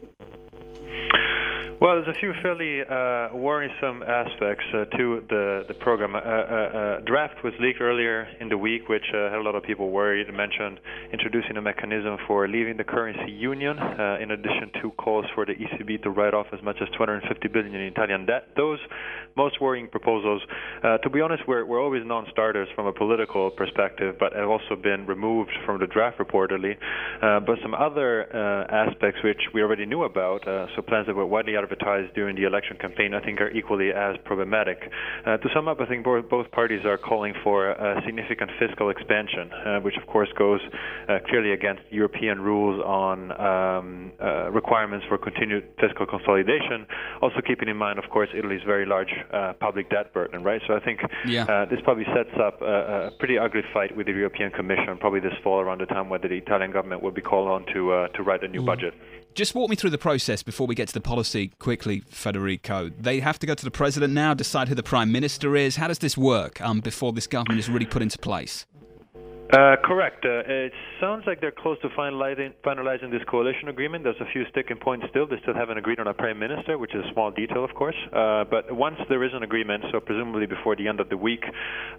Well, 1.85 2.01
there's 2.01 2.17
a 2.17 2.19
few 2.19 2.33
fairly 2.41 2.81
uh, 2.81 3.37
worrisome 3.37 4.03
aspects 4.03 4.65
uh, 4.73 4.87
to 4.97 5.23
the 5.29 5.67
the 5.69 5.75
program. 5.75 6.15
A 6.15 6.19
uh, 6.19 6.23
uh, 6.23 6.25
uh, 6.25 7.01
draft 7.01 7.45
was 7.45 7.53
leaked 7.61 7.83
earlier 7.83 8.27
in 8.41 8.49
the 8.49 8.57
week, 8.57 8.89
which 8.89 9.05
uh, 9.13 9.29
had 9.29 9.39
a 9.39 9.43
lot 9.43 9.55
of 9.55 9.65
people 9.65 9.91
worried. 9.91 10.27
It 10.27 10.33
mentioned 10.33 10.81
introducing 11.13 11.59
a 11.59 11.61
mechanism 11.61 12.17
for 12.27 12.49
leaving 12.49 12.79
the 12.79 12.85
currency 12.85 13.31
union, 13.31 13.77
in 13.77 14.31
addition 14.31 14.73
to 14.81 14.93
calls 14.93 15.27
for 15.35 15.45
the 15.45 15.53
ECB 15.53 16.03
to 16.05 16.09
write 16.09 16.33
off 16.33 16.47
as 16.55 16.63
much 16.63 16.77
as 16.81 16.89
250 16.97 17.49
billion 17.49 17.75
in 17.75 17.83
Italian 17.83 18.25
debt. 18.25 18.49
Those 18.57 18.79
most 19.37 19.61
worrying 19.61 19.89
proposals, 19.89 20.43
to 20.83 21.11
be 21.11 21.21
honest, 21.21 21.47
were, 21.47 21.65
were 21.65 21.81
always 21.81 22.03
non-starters 22.05 22.69
from 22.75 22.87
a 22.87 22.93
political 22.93 23.51
perspective, 23.51 24.17
but 24.19 24.33
have 24.33 24.49
also 24.49 24.77
been 24.81 25.07
removed 25.07 25.51
from 25.65 25.81
the 25.81 25.87
draft 25.87 26.19
reportedly. 26.19 26.77
but 27.21 27.57
some 27.63 27.75
other 27.75 28.25
aspects 28.71 29.21
which 29.23 29.41
we 29.53 29.63
already 29.63 29.87
knew 29.87 30.05
about, 30.05 30.43
so 30.75 30.83
plans 30.83 31.07
that 31.07 31.15
were 31.15 31.27
widely 31.27 31.57
advertised 31.57 32.15
during 32.15 32.37
the 32.37 32.45
election 32.45 32.77
campaign, 32.81 33.15
I 33.15 33.21
think, 33.21 33.41
are 33.41 33.51
equally 33.51 33.91
as 33.93 34.17
problematic. 34.25 34.79
Uh, 35.27 35.37
to 35.39 35.49
sum 35.55 35.69
up, 35.69 35.81
I 35.81 35.87
think 35.87 36.05
both, 36.05 36.29
both 36.29 36.51
parties 36.51 36.85
are 36.85 36.99
calling 36.99 37.35
for 37.43 37.71
a 37.71 38.03
significant 38.05 38.51
fiscal 38.59 38.91
expansion, 38.91 39.51
uh, 39.53 39.81
which 39.81 39.97
of 40.01 40.07
course 40.07 40.29
goes 40.39 40.61
uh, 41.09 41.19
clearly 41.29 41.53
against 41.53 41.83
European 41.91 42.41
rules 42.41 42.83
on 42.85 43.33
um, 43.33 44.13
uh, 44.21 44.51
requirements 44.51 45.07
for 45.09 45.19
continued 45.19 45.65
fiscal 45.81 46.07
consolidation. 46.07 46.87
Also, 47.23 47.41
keeping 47.47 47.69
in 47.69 47.77
mind, 47.77 47.99
of 47.99 48.09
course, 48.11 48.29
Italy's 48.37 48.63
very 48.67 48.87
large 48.87 49.13
uh, 49.33 49.53
public 49.61 49.91
debt 49.91 50.13
burden, 50.13 50.43
right? 50.43 50.61
So 50.67 50.75
I 50.75 50.81
think 50.81 51.01
yeah. 51.27 51.45
Uh, 51.45 51.65
this 51.67 51.81
probably 51.83 52.05
sets 52.15 52.37
up 52.41 52.61
a, 52.63 53.07
a, 53.07 53.11
pretty 53.19 53.39
ugly 53.39 53.63
fight 53.73 53.97
with 53.97 54.07
the 54.07 54.13
European 54.13 54.51
Commission, 54.51 54.99
probably 54.99 55.21
this 55.21 55.35
fall 55.43 55.61
around 55.61 55.81
the 55.81 55.87
time 55.87 56.09
whether 56.09 56.29
the 56.29 56.37
Italian 56.37 56.73
government 56.73 57.03
will 57.03 57.11
be 57.11 57.23
called 57.23 57.49
on 57.49 57.67
to 57.73 58.09
to 58.15 58.23
write 58.23 58.43
a 58.43 58.49
new 58.49 58.63
mm. 58.63 58.67
budget. 58.67 58.95
Just 59.35 59.53
walk 59.57 59.69
me 59.69 59.75
through 59.75 59.91
the 59.91 59.99
process 59.99 60.45
before 60.45 60.69
we 60.69 60.77
get 60.77 60.87
to 60.87 60.95
the 60.95 61.01
policy 61.01 61.49
quickly, 61.59 62.05
Federico. 62.09 62.89
They 62.89 63.19
have 63.19 63.37
to 63.41 63.49
go 63.49 63.55
to 63.55 63.65
the 63.65 63.71
president 63.71 64.13
now, 64.13 64.33
decide 64.33 64.69
who 64.69 64.77
the 64.77 64.83
prime 64.85 65.11
minister 65.11 65.57
is. 65.57 65.75
How 65.75 65.89
does 65.89 65.99
this 65.99 66.17
work 66.17 66.61
um, 66.61 66.79
before 66.79 67.13
this 67.13 67.27
government 67.27 67.59
is 67.59 67.69
really 67.69 67.87
put 67.87 68.01
into 68.01 68.17
place? 68.17 68.65
Uh, 69.53 69.77
correct. 69.85 70.25
Uh, 70.25 70.43
it 70.47 70.73
sounds 71.01 71.23
like 71.27 71.41
they're 71.41 71.53
close 71.53 71.79
to 71.83 71.89
finalizing, 71.91 72.53
finalizing 72.65 73.11
this 73.11 73.21
coalition 73.29 73.69
agreement. 73.69 74.03
There's 74.03 74.21
a 74.21 74.33
few 74.33 74.45
sticking 74.51 74.79
points 74.79 75.07
still. 75.11 75.27
They 75.27 75.37
still 75.43 75.55
haven't 75.55 75.77
agreed 75.77 76.01
on 76.01 76.09
a 76.09 76.15
prime 76.15 76.39
minister, 76.39 76.79
which 76.79 76.95
is 76.95 77.05
a 77.05 77.13
small 77.13 77.31
detail, 77.31 77.63
of 77.63 77.75
course. 77.75 77.95
Uh, 78.13 78.45
but 78.51 78.73
once 78.73 78.97
there 79.09 79.23
is 79.23 79.31
an 79.35 79.43
agreement, 79.43 79.85
so 79.93 80.01
presumably 80.01 80.47
before 80.47 80.77
the 80.77 80.89
end 80.89 80.99
of 80.99 81.09
the 81.11 81.17
week, 81.17 81.45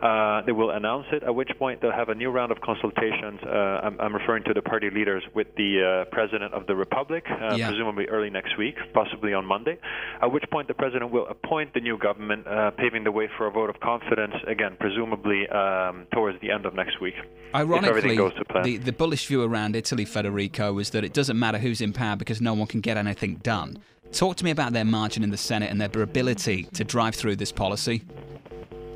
uh, 0.01 0.41
they 0.45 0.51
will 0.51 0.71
announce 0.71 1.05
it. 1.13 1.23
At 1.23 1.35
which 1.35 1.49
point 1.59 1.81
they'll 1.81 1.91
have 1.91 2.09
a 2.09 2.15
new 2.15 2.29
round 2.29 2.51
of 2.51 2.59
consultations. 2.61 3.39
Uh, 3.45 3.49
I'm, 3.49 4.01
I'm, 4.01 4.15
referring 4.15 4.43
to 4.45 4.53
the 4.53 4.61
party 4.61 4.89
leaders 4.89 5.23
with 5.35 5.47
the 5.55 6.05
uh, 6.07 6.09
president 6.11 6.53
of 6.53 6.65
the 6.67 6.75
republic, 6.75 7.25
yeah. 7.27 7.67
presumably 7.69 8.05
early 8.07 8.29
next 8.29 8.57
week, 8.57 8.75
possibly 8.93 9.33
on 9.33 9.45
Monday. 9.45 9.77
At 10.21 10.31
which 10.31 10.43
point 10.51 10.67
the 10.67 10.73
president 10.73 11.11
will 11.11 11.27
appoint 11.27 11.73
the 11.73 11.81
new 11.81 11.97
government, 11.97 12.45
paving 12.77 13.03
the 13.03 13.11
way 13.11 13.29
for 13.37 13.47
a 13.47 13.51
vote 13.51 13.69
of 13.69 13.79
confidence. 13.79 14.33
Again, 14.47 14.77
presumably 14.79 15.47
um, 15.49 16.07
towards 16.11 16.41
the 16.41 16.49
end 16.51 16.65
of 16.65 16.73
next 16.73 16.99
week. 16.99 17.13
Ironically, 17.53 18.17
the, 18.63 18.77
the 18.77 18.91
bullish 18.91 19.27
view 19.27 19.43
around 19.43 19.75
Italy, 19.75 20.05
Federico, 20.05 20.77
is 20.79 20.89
that 20.89 21.03
it 21.03 21.13
doesn't 21.13 21.37
matter 21.37 21.57
who's 21.57 21.81
in 21.81 21.93
power 21.93 22.15
because 22.15 22.41
no 22.41 22.53
one 22.53 22.67
can 22.67 22.81
get 22.81 22.97
anything 22.97 23.35
done. 23.35 23.77
Talk 24.11 24.37
to 24.37 24.45
me 24.45 24.51
about 24.51 24.73
their 24.73 24.85
margin 24.85 25.23
in 25.23 25.31
the 25.31 25.37
Senate 25.37 25.71
and 25.71 25.79
their 25.79 26.01
ability 26.01 26.63
to 26.73 26.83
drive 26.83 27.15
through 27.15 27.35
this 27.37 27.51
policy. 27.51 28.03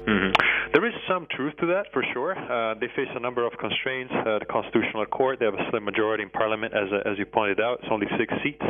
Mm-hmm. 0.08 0.32
There 0.74 0.86
is 0.86 0.93
some 1.10 1.26
truth 1.32 1.58
to 1.58 1.65
that, 1.65 1.86
for 1.91 2.04
sure. 2.13 2.38
Uh, 2.38 2.76
they 2.76 2.88
face 2.95 3.10
a 3.15 3.19
number 3.19 3.45
of 3.45 3.54
constraints. 3.60 4.13
Uh, 4.13 4.38
the 4.38 4.45
Constitutional 4.45 5.06
Court, 5.08 5.39
they 5.39 5.45
have 5.45 5.56
a 5.56 5.69
slim 5.71 5.84
majority 5.84 6.24
in 6.24 6.30
Parliament, 6.30 6.74
as, 6.74 6.89
uh, 6.93 7.10
as 7.10 7.17
you 7.17 7.26
pointed 7.26 7.60
out. 7.60 7.80
It's 7.82 7.91
only 7.91 8.08
six 8.17 8.32
seats. 8.43 8.62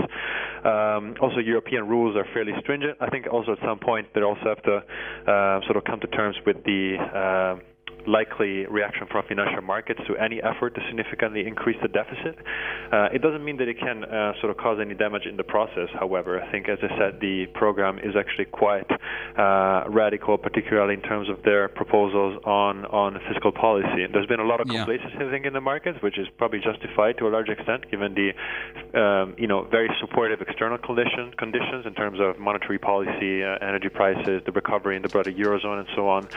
Um, 0.64 1.16
also, 1.22 1.40
European 1.40 1.88
rules 1.88 2.16
are 2.16 2.26
fairly 2.34 2.54
stringent. 2.62 2.98
I 3.02 3.10
think 3.10 3.28
also 3.32 3.52
at 3.52 3.60
some 3.66 3.80
point 3.80 4.08
they 4.16 4.22
also 4.22 4.44
have 4.46 4.64
to 4.64 4.78
uh, 4.78 5.60
sort 5.66 5.76
of 5.78 5.84
come 5.84 6.00
to 6.00 6.08
terms 6.08 6.38
with 6.46 6.64
the 6.64 6.96
uh, 6.98 7.60
likely 8.08 8.66
reaction 8.68 9.08
from 9.12 9.24
financial 9.28 9.62
markets 9.62 10.00
to 10.08 10.16
any 10.18 10.42
effort 10.42 10.76
to 10.76 10.82
significantly 10.88 11.48
increase 11.48 11.78
the 11.82 11.88
deficit. 11.88 12.38
Uh, 12.92 13.10
it 13.14 13.22
doesn't 13.22 13.44
mean 13.44 13.58
that 13.58 13.68
it 13.68 13.80
can 13.80 14.04
uh, 14.06 14.34
sort 14.40 14.52
of 14.52 14.58
cause 14.58 14.80
any 14.82 14.96
damage 14.96 15.26
in 15.26 15.38
the 15.38 15.44
process. 15.44 15.90
However, 16.00 16.42
I 16.42 16.52
think, 16.52 16.70
as 16.70 16.80
I 16.82 16.90
said, 16.98 17.20
the 17.20 17.46
program 17.54 18.00
is 18.00 18.16
actually 18.18 18.46
quite 18.46 18.90
uh, 19.38 19.84
radical, 19.90 20.38
particularly 20.38 20.96
in 20.96 21.02
terms 21.02 21.30
of 21.30 21.44
their 21.44 21.68
proposals 21.68 22.42
on 22.46 22.86
on 22.86 23.20
fiscal 23.32 23.52
policy. 23.52 24.08
There's 24.12 24.28
been 24.28 24.40
a 24.40 24.48
lot 24.48 24.62
of 24.62 24.68
complacency, 24.68 25.18
I 25.20 25.30
think, 25.30 25.46
in 25.46 25.54
the 25.54 25.62
markets, 25.62 26.00
which 26.02 26.18
is 26.18 26.28
probably 26.38 26.60
justified 26.60 27.18
to 27.20 27.28
a 27.28 27.32
large 27.32 27.50
extent, 27.50 27.90
given 27.92 28.16
the 28.16 28.30
um, 29.00 29.36
you 29.38 29.48
know 29.48 29.66
very 29.66 29.90
supportive 30.00 30.42
external 30.42 30.78
condition, 30.78 31.34
conditions 31.38 31.86
in 31.86 31.94
terms 31.94 32.20
of 32.20 32.40
monetary 32.40 32.80
policy, 32.80 33.44
uh, 33.44 33.58
energy 33.62 33.90
prices, 33.90 34.42
the 34.46 34.52
recovery 34.52 34.96
in 34.96 35.02
the 35.02 35.10
broader 35.10 35.32
eurozone, 35.32 35.80
and 35.80 35.90
so 35.96 36.08
on. 36.08 36.28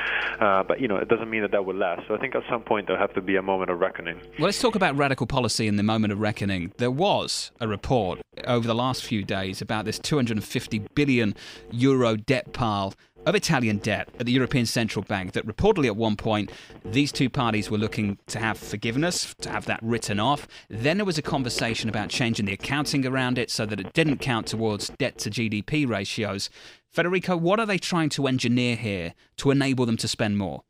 Uh, 0.40 0.62
but 0.64 0.80
you 0.80 0.88
know, 0.88 0.96
it 0.96 1.08
doesn't 1.08 1.30
mean 1.30 1.42
that 1.42 1.51
that 1.52 1.64
will 1.64 1.76
last. 1.76 2.02
So 2.08 2.14
I 2.14 2.18
think 2.18 2.34
at 2.34 2.42
some 2.50 2.62
point 2.62 2.86
there'll 2.86 3.00
have 3.00 3.14
to 3.14 3.22
be 3.22 3.36
a 3.36 3.42
moment 3.42 3.70
of 3.70 3.78
reckoning. 3.78 4.16
Well, 4.38 4.46
let's 4.46 4.60
talk 4.60 4.74
about 4.74 4.96
radical 4.96 5.26
policy 5.26 5.68
in 5.68 5.76
the 5.76 5.82
moment 5.82 6.12
of 6.12 6.20
reckoning. 6.20 6.72
There 6.78 6.90
was 6.90 7.52
a 7.60 7.68
report 7.68 8.20
over 8.44 8.66
the 8.66 8.74
last 8.74 9.04
few 9.04 9.22
days 9.22 9.62
about 9.62 9.84
this 9.84 9.98
250 9.98 10.80
billion 10.94 11.34
euro 11.70 12.16
debt 12.16 12.52
pile 12.52 12.94
of 13.24 13.34
Italian 13.34 13.78
debt 13.78 14.08
at 14.18 14.26
the 14.26 14.32
European 14.32 14.66
Central 14.66 15.04
Bank 15.04 15.32
that 15.32 15.46
reportedly 15.46 15.86
at 15.86 15.96
one 15.96 16.16
point 16.16 16.50
these 16.84 17.12
two 17.12 17.30
parties 17.30 17.70
were 17.70 17.78
looking 17.78 18.18
to 18.26 18.40
have 18.40 18.58
forgiveness, 18.58 19.34
to 19.40 19.48
have 19.48 19.66
that 19.66 19.78
written 19.82 20.18
off. 20.18 20.48
Then 20.68 20.96
there 20.96 21.06
was 21.06 21.18
a 21.18 21.22
conversation 21.22 21.88
about 21.88 22.08
changing 22.08 22.46
the 22.46 22.52
accounting 22.52 23.06
around 23.06 23.38
it 23.38 23.50
so 23.50 23.64
that 23.66 23.78
it 23.78 23.92
didn't 23.92 24.18
count 24.18 24.48
towards 24.48 24.88
debt 24.98 25.18
to 25.18 25.30
GDP 25.30 25.88
ratios. 25.88 26.50
Federico, 26.90 27.36
what 27.36 27.60
are 27.60 27.66
they 27.66 27.78
trying 27.78 28.08
to 28.10 28.26
engineer 28.26 28.74
here 28.74 29.14
to 29.36 29.50
enable 29.50 29.86
them 29.86 29.96
to 29.98 30.08
spend 30.08 30.36
more? 30.36 30.64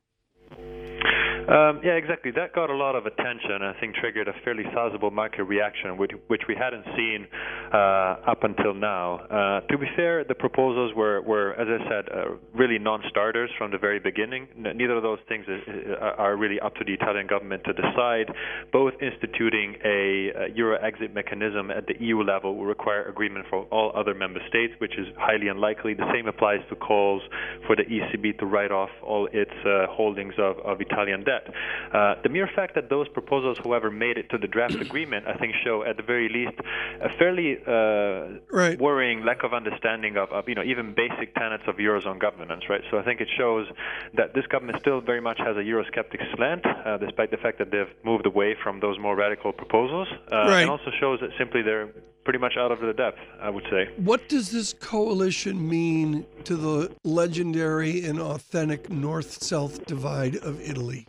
Um, 1.49 1.81
yeah, 1.83 1.99
exactly. 1.99 2.31
That 2.31 2.53
got 2.55 2.71
a 2.71 2.75
lot 2.75 2.95
of 2.95 3.07
attention. 3.07 3.63
I 3.63 3.75
think 3.81 3.97
triggered 3.97 4.29
a 4.29 4.33
fairly 4.45 4.63
sizable 4.73 5.11
market 5.11 5.43
reaction, 5.45 5.97
which, 5.97 6.13
which 6.29 6.43
we 6.47 6.55
hadn't 6.55 6.85
seen 6.97 7.27
uh, 7.75 8.31
up 8.31 8.45
until 8.45 8.75
now. 8.75 9.17
Uh, 9.27 9.61
to 9.67 9.77
be 9.77 9.87
fair, 9.97 10.23
the 10.23 10.37
proposals 10.37 10.93
were, 10.95 11.21
were 11.23 11.55
as 11.55 11.67
I 11.67 11.89
said, 11.91 12.05
uh, 12.13 12.37
really 12.55 12.79
non-starters 12.79 13.51
from 13.59 13.73
the 13.73 13.79
very 13.79 13.99
beginning. 13.99 14.47
Neither 14.57 14.97
of 14.97 15.03
those 15.03 15.19
things 15.29 15.45
is, 15.49 15.61
are 16.01 16.37
really 16.37 16.61
up 16.61 16.77
to 16.77 16.85
the 16.85 16.93
Italian 16.93 17.27
government 17.27 17.65
to 17.65 17.73
decide. 17.73 18.31
Both 18.73 18.95
instituting 19.03 19.77
a, 19.85 20.31
a 20.47 20.55
euro 20.55 20.79
exit 20.81 21.13
mechanism 21.13 21.73
at 21.73 21.87
the 21.87 21.95
EU 21.99 22.23
level 22.23 22.57
will 22.57 22.67
require 22.67 23.09
agreement 23.09 23.47
from 23.51 23.67
all 23.73 23.91
other 23.97 24.15
member 24.15 24.41
states, 24.49 24.75
which 24.79 24.97
is 24.97 25.09
highly 25.19 25.49
unlikely. 25.49 25.95
The 25.95 26.11
same 26.15 26.29
applies 26.29 26.61
to 26.69 26.77
calls 26.77 27.23
for 27.67 27.75
the 27.75 27.83
ECB 27.83 28.39
to 28.39 28.47
write 28.47 28.71
off 28.71 28.91
all 29.03 29.29
its 29.33 29.51
uh, 29.67 29.87
holdings 29.91 30.35
of, 30.39 30.59
of 30.59 30.81
Italian 30.81 31.25
debt 31.25 31.32
Uh, 31.41 32.15
the 32.23 32.29
mere 32.29 32.49
fact 32.55 32.75
that 32.75 32.89
those 32.89 33.09
proposals, 33.09 33.59
however, 33.63 33.91
made 33.91 34.17
it 34.19 34.29
to 34.31 34.39
the 34.39 34.47
draft 34.47 34.75
agreement, 34.81 35.27
I 35.27 35.35
think, 35.35 35.55
show 35.65 35.85
at 35.85 35.97
the 35.97 36.03
very 36.03 36.29
least 36.29 36.59
a 37.01 37.09
fairly 37.19 37.59
uh, 37.67 38.41
right. 38.51 38.79
worrying 38.79 39.25
lack 39.25 39.43
of 39.43 39.53
understanding 39.55 40.17
of, 40.17 40.31
of, 40.31 40.49
you 40.49 40.55
know, 40.55 40.63
even 40.63 40.95
basic 40.95 41.35
tenets 41.35 41.65
of 41.67 41.77
eurozone 41.77 42.19
governance, 42.19 42.65
right? 42.69 42.83
So 42.91 42.99
I 42.99 43.05
think 43.05 43.21
it 43.21 43.29
shows 43.37 43.67
that 44.15 44.35
this 44.35 44.47
government 44.47 44.79
still 44.81 45.01
very 45.01 45.21
much 45.21 45.39
has 45.39 45.57
a 45.57 45.61
Eurosceptic 45.61 46.21
slant, 46.35 46.65
uh, 46.67 46.99
despite 46.99 47.31
the 47.31 47.37
fact 47.37 47.59
that 47.59 47.71
they've 47.71 47.93
moved 48.05 48.27
away 48.27 48.57
from 48.63 48.81
those 48.81 48.99
more 48.99 49.17
radical 49.17 49.53
proposals, 49.53 50.09
uh, 50.31 50.37
right. 50.37 50.63
and 50.63 50.71
also 50.71 50.91
shows 51.01 51.21
that 51.21 51.31
simply 51.39 51.63
they're 51.63 51.91
pretty 52.25 52.39
much 52.39 52.55
out 52.57 52.71
of 52.71 52.81
the 52.81 52.93
depth, 52.93 53.19
I 53.41 53.51
would 53.51 53.65
say. 53.71 53.91
What 53.97 54.29
does 54.29 54.51
this 54.51 54.73
coalition 54.73 55.69
mean 55.69 56.27
to 56.45 56.57
the 56.57 56.95
legendary 57.05 58.05
and 58.05 58.21
authentic 58.21 58.91
north 58.91 59.43
south 59.43 59.85
divide 59.87 60.37
of 60.37 60.61
Italy? 60.61 61.07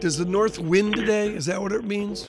Does 0.00 0.18
the 0.18 0.24
North 0.24 0.58
win 0.58 0.92
today? 0.92 1.32
Is 1.32 1.46
that 1.46 1.62
what 1.62 1.72
it 1.72 1.84
means? 1.84 2.26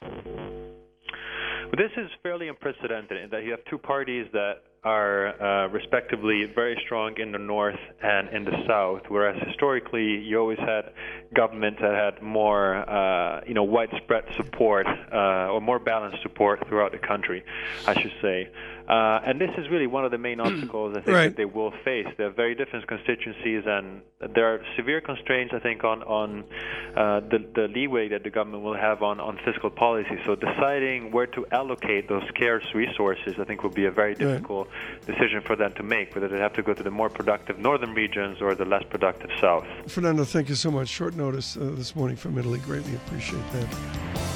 This 1.76 1.90
is 1.98 2.08
fairly 2.22 2.50
unprecedented 2.50 3.24
in 3.24 3.30
that 3.32 3.44
you 3.44 3.52
have 3.52 3.66
two 3.68 3.80
parties 3.80 4.28
that 4.32 4.62
are 4.84 5.42
uh, 5.42 5.68
respectively 5.70 6.46
very 6.54 6.78
strong 6.86 7.18
in 7.18 7.32
the 7.32 7.38
north 7.38 7.80
and 8.02 8.28
in 8.30 8.44
the 8.44 8.66
south, 8.68 9.02
whereas 9.08 9.42
historically 9.48 10.18
you 10.20 10.38
always 10.38 10.60
had 10.60 10.92
governments 11.34 11.80
that 11.82 11.94
had 11.94 12.22
more, 12.22 12.76
uh, 12.90 13.42
you 13.48 13.54
know, 13.54 13.64
widespread 13.64 14.26
support 14.36 14.86
uh, 14.88 15.52
or 15.52 15.62
more 15.62 15.80
balanced 15.80 16.22
support 16.22 16.68
throughout 16.68 16.92
the 16.92 16.98
country, 16.98 17.44
I 17.88 18.00
should 18.02 18.14
say. 18.22 18.50
Uh, 18.88 19.22
and 19.26 19.40
this 19.40 19.50
is 19.58 19.70
really 19.70 19.88
one 19.88 20.04
of 20.04 20.12
the 20.12 20.18
main 20.18 20.40
obstacles 20.42 20.92
I 20.98 21.02
think 21.02 21.16
Right. 21.16 21.28
that 21.30 21.38
they 21.38 21.46
will 21.46 21.72
face. 21.86 22.08
They're 22.18 22.30
very 22.32 22.54
different 22.54 22.86
constituencies, 22.88 23.64
and 23.66 24.02
there 24.36 24.54
are 24.54 24.60
severe 24.76 25.00
constraints 25.00 25.54
I 25.54 25.60
think 25.60 25.84
on 25.86 26.04
on 26.04 26.44
uh, 26.96 27.22
the 27.22 27.40
the 27.56 27.68
leeway 27.70 28.10
that 28.10 28.24
the 28.24 28.30
government 28.30 28.64
will 28.64 28.76
have 28.76 29.02
on 29.02 29.20
on 29.22 29.40
fiscal 29.46 29.70
policy. 29.70 30.18
So 30.26 30.36
deciding 30.36 31.12
where 31.12 31.28
to 31.28 31.46
allocate 31.52 32.10
those 32.10 32.24
scarce 32.36 32.66
resources, 32.76 33.36
I 33.40 33.46
think, 33.46 33.64
will 33.64 33.70
be 33.84 33.86
a 33.86 33.92
very 33.92 34.16
difficult 34.16 34.68
decision 35.06 35.40
for 35.42 35.56
them 35.56 35.72
to 35.76 35.84
make. 35.84 36.14
Whether 36.14 36.28
they 36.28 36.40
have 36.40 36.54
to 36.54 36.64
go 36.64 36.74
to 36.74 36.84
the 36.84 36.92
more 36.92 37.10
productive 37.10 37.60
northern 37.60 37.94
regions 37.94 38.42
or 38.42 38.54
the 38.54 38.66
less 38.66 38.84
productive 38.90 39.32
south. 39.40 39.66
Fernando, 39.88 40.26
thank 40.26 40.50
you 40.50 40.56
so 40.56 40.70
much. 40.72 40.90
Short 40.90 41.16
notice 41.16 41.56
uh, 41.56 41.72
this 41.74 41.96
morning 41.96 42.18
from 42.18 42.38
Italy. 42.38 42.60
Greatly 42.60 42.96
appreciate 42.96 43.44
that. 43.54 44.33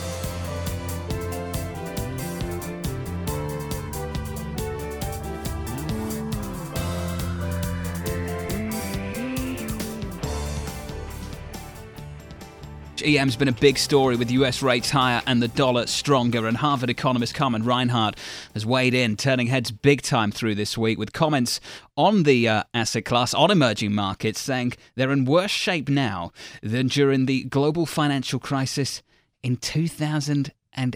EM's 13.08 13.38
been 13.38 13.48
a 13.48 13.54
big 13.54 13.78
story 13.78 14.18
with 14.18 14.30
US 14.32 14.62
rates 14.62 14.90
higher 14.90 15.22
and 15.26 15.42
the 15.42 15.48
dollar 15.48 15.88
stronger. 15.88 16.46
And 16.46 16.58
Harvard 16.58 16.90
economist 16.90 17.34
Carmen 17.34 17.64
Reinhart 17.64 18.18
has 18.54 18.66
weighed 18.66 18.94
in, 18.94 19.16
turning 19.16 19.48
heads 19.48 19.72
big 19.72 20.02
time 20.02 20.30
through 20.30 20.56
this 20.56 20.78
week 20.78 21.00
with 21.00 21.14
comments 21.14 21.62
on 21.96 22.24
the 22.24 22.50
uh, 22.50 22.64
asset 22.74 23.06
class, 23.06 23.34
on 23.34 23.50
emerging 23.50 23.96
markets, 23.96 24.42
saying 24.42 24.74
they're 24.96 25.14
in 25.14 25.24
worse 25.24 25.52
shape 25.52 25.88
now 25.88 26.34
than 26.62 26.88
during 26.88 27.28
the 27.28 27.46
global 27.46 27.86
financial 27.86 28.40
crisis 28.40 29.02
in 29.42 29.56
2008. 29.56 30.52
I 30.78 30.94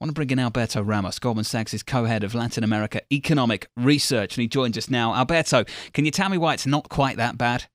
want 0.00 0.08
to 0.08 0.12
bring 0.14 0.30
in 0.30 0.38
Alberto 0.38 0.80
Ramos, 0.80 1.18
Goldman 1.18 1.44
Sachs' 1.44 1.82
co 1.82 2.06
head 2.06 2.24
of 2.24 2.34
Latin 2.34 2.64
America 2.64 3.02
economic 3.12 3.68
research, 3.76 4.38
and 4.38 4.40
he 4.40 4.48
joins 4.48 4.78
us 4.78 4.88
now. 4.88 5.14
Alberto, 5.14 5.64
can 5.92 6.06
you 6.06 6.10
tell 6.10 6.30
me 6.30 6.38
why 6.38 6.54
it's 6.54 6.66
not 6.66 6.88
quite 6.88 7.18
that 7.18 7.36
bad? 7.36 7.66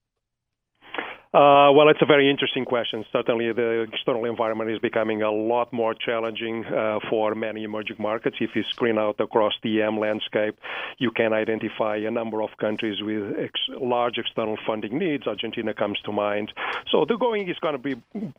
Uh, 1.34 1.72
well, 1.72 1.88
it's 1.88 2.00
a 2.00 2.06
very 2.06 2.30
interesting 2.30 2.64
question. 2.64 3.04
Certainly, 3.10 3.52
the 3.54 3.88
external 3.92 4.24
environment 4.24 4.70
is 4.70 4.78
becoming 4.78 5.22
a 5.22 5.32
lot 5.32 5.72
more 5.72 5.92
challenging 5.92 6.64
uh, 6.64 7.00
for 7.10 7.34
many 7.34 7.64
emerging 7.64 7.96
markets. 7.98 8.36
If 8.38 8.50
you 8.54 8.62
screen 8.62 8.98
out 8.98 9.18
across 9.18 9.52
the 9.64 9.82
EM 9.82 9.98
landscape, 9.98 10.56
you 10.98 11.10
can 11.10 11.32
identify 11.32 11.96
a 11.96 12.10
number 12.12 12.40
of 12.40 12.50
countries 12.60 13.02
with 13.02 13.36
ex- 13.36 13.68
large 13.80 14.16
external 14.16 14.56
funding 14.64 14.96
needs. 14.96 15.26
Argentina 15.26 15.74
comes 15.74 15.98
to 16.04 16.12
mind. 16.12 16.52
So 16.92 17.04
the 17.04 17.16
going 17.16 17.48
is 17.48 17.58
going 17.58 17.74
to 17.74 17.82
be 17.82 17.96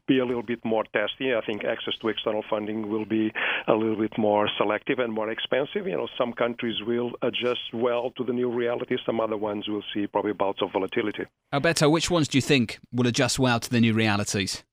be 0.07 0.19
a 0.19 0.25
little 0.25 0.43
bit 0.43 0.63
more 0.63 0.85
testy. 0.93 1.35
I 1.35 1.41
think 1.45 1.65
access 1.65 1.95
to 1.99 2.07
external 2.07 2.45
funding 2.49 2.87
will 2.87 3.03
be 3.03 3.33
a 3.67 3.73
little 3.73 3.97
bit 3.97 4.17
more 4.17 4.49
selective 4.57 4.99
and 4.99 5.11
more 5.11 5.29
expensive. 5.29 5.85
You 5.85 5.97
know, 5.97 6.07
some 6.17 6.31
countries 6.31 6.81
will 6.87 7.11
adjust 7.21 7.73
well 7.73 8.11
to 8.11 8.23
the 8.23 8.31
new 8.31 8.49
reality. 8.49 8.95
Some 9.05 9.19
other 9.19 9.35
ones 9.35 9.67
will 9.67 9.83
see 9.93 10.07
probably 10.07 10.31
bouts 10.31 10.61
of 10.61 10.71
volatility. 10.71 11.25
Alberto, 11.51 11.89
which 11.89 12.09
ones 12.09 12.29
do 12.29 12.37
you 12.37 12.41
think 12.41 12.79
will 12.91 13.07
adjust 13.07 13.39
well 13.39 13.59
to 13.59 13.69
the 13.69 13.81
new 13.81 13.93
realities? 13.93 14.63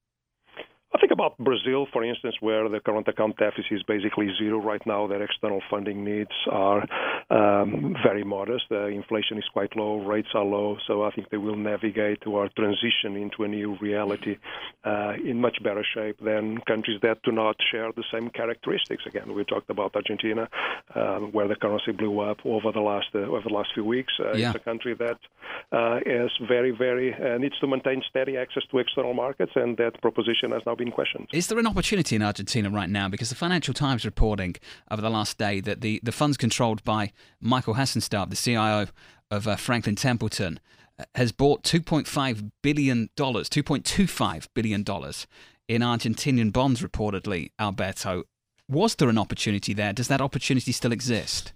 I 0.94 0.98
think 0.98 1.12
about 1.12 1.38
Brazil, 1.38 1.86
for 1.92 2.04
instance, 2.04 2.34
where 2.40 2.68
the 2.68 2.78
current 2.80 3.08
account 3.08 3.38
deficit 3.38 3.72
is 3.72 3.82
basically 3.84 4.28
zero 4.38 4.60
right 4.60 4.84
now. 4.86 5.06
Their 5.06 5.22
external 5.22 5.62
funding 5.70 6.04
needs 6.04 6.30
are 6.50 6.84
um, 7.30 7.96
very 8.02 8.24
modest. 8.24 8.64
The 8.68 8.86
inflation 8.88 9.38
is 9.38 9.44
quite 9.52 9.74
low, 9.74 10.00
rates 10.04 10.28
are 10.34 10.44
low, 10.44 10.76
so 10.86 11.02
I 11.02 11.10
think 11.12 11.30
they 11.30 11.38
will 11.38 11.56
navigate 11.56 12.26
or 12.26 12.48
transition 12.48 13.16
into 13.16 13.44
a 13.44 13.48
new 13.48 13.76
reality 13.80 14.36
uh, 14.84 15.14
in 15.24 15.40
much 15.40 15.62
better 15.62 15.84
shape 15.94 16.18
than 16.20 16.58
countries 16.66 17.00
that 17.02 17.22
do 17.22 17.32
not 17.32 17.56
share 17.70 17.90
the 17.92 18.04
same 18.12 18.28
characteristics. 18.30 19.04
Again, 19.06 19.34
we 19.34 19.44
talked 19.44 19.70
about 19.70 19.96
Argentina, 19.96 20.48
um, 20.94 21.32
where 21.32 21.48
the 21.48 21.56
currency 21.56 21.92
blew 21.92 22.20
up 22.20 22.38
over 22.44 22.70
the 22.70 22.80
last 22.80 23.08
uh, 23.14 23.20
over 23.20 23.48
the 23.48 23.54
last 23.54 23.70
few 23.74 23.84
weeks. 23.84 24.12
Uh, 24.20 24.32
Yeah. 24.34 24.48
It's 24.48 24.56
a 24.56 24.64
country 24.70 24.94
that 24.94 25.18
uh, 25.72 26.00
is 26.04 26.30
very, 26.48 26.70
very 26.70 27.14
uh, 27.14 27.38
needs 27.38 27.58
to 27.60 27.66
maintain 27.66 28.02
steady 28.10 28.36
access 28.36 28.64
to 28.70 28.78
external 28.78 29.14
markets, 29.14 29.52
and 29.54 29.76
that 29.76 30.00
proposition 30.02 30.50
has 30.50 30.62
now 30.66 30.74
been 30.74 30.81
questioned. 30.90 31.28
Is 31.32 31.46
there 31.46 31.58
an 31.58 31.66
opportunity 31.66 32.16
in 32.16 32.22
Argentina 32.22 32.70
right 32.70 32.90
now? 32.90 33.08
Because 33.08 33.28
the 33.28 33.34
Financial 33.34 33.74
Times 33.74 34.04
reporting 34.04 34.56
over 34.90 35.02
the 35.02 35.10
last 35.10 35.38
day 35.38 35.60
that 35.60 35.80
the, 35.80 36.00
the 36.02 36.12
funds 36.12 36.36
controlled 36.36 36.82
by 36.84 37.12
Michael 37.40 37.74
Hassenstab, 37.74 38.30
the 38.30 38.36
CIO 38.36 38.88
of 39.30 39.46
uh, 39.46 39.56
Franklin 39.56 39.96
Templeton, 39.96 40.60
uh, 40.98 41.04
has 41.14 41.32
bought 41.32 41.62
$2.5 41.62 42.50
billion, 42.62 43.08
$2.25 43.16 44.48
billion 44.54 44.80
in 45.68 45.80
Argentinian 45.82 46.52
bonds, 46.52 46.82
reportedly, 46.82 47.50
Alberto. 47.58 48.24
Was 48.68 48.94
there 48.96 49.08
an 49.08 49.18
opportunity 49.18 49.74
there? 49.74 49.92
Does 49.92 50.08
that 50.08 50.20
opportunity 50.20 50.72
still 50.72 50.92
exist? 50.92 51.52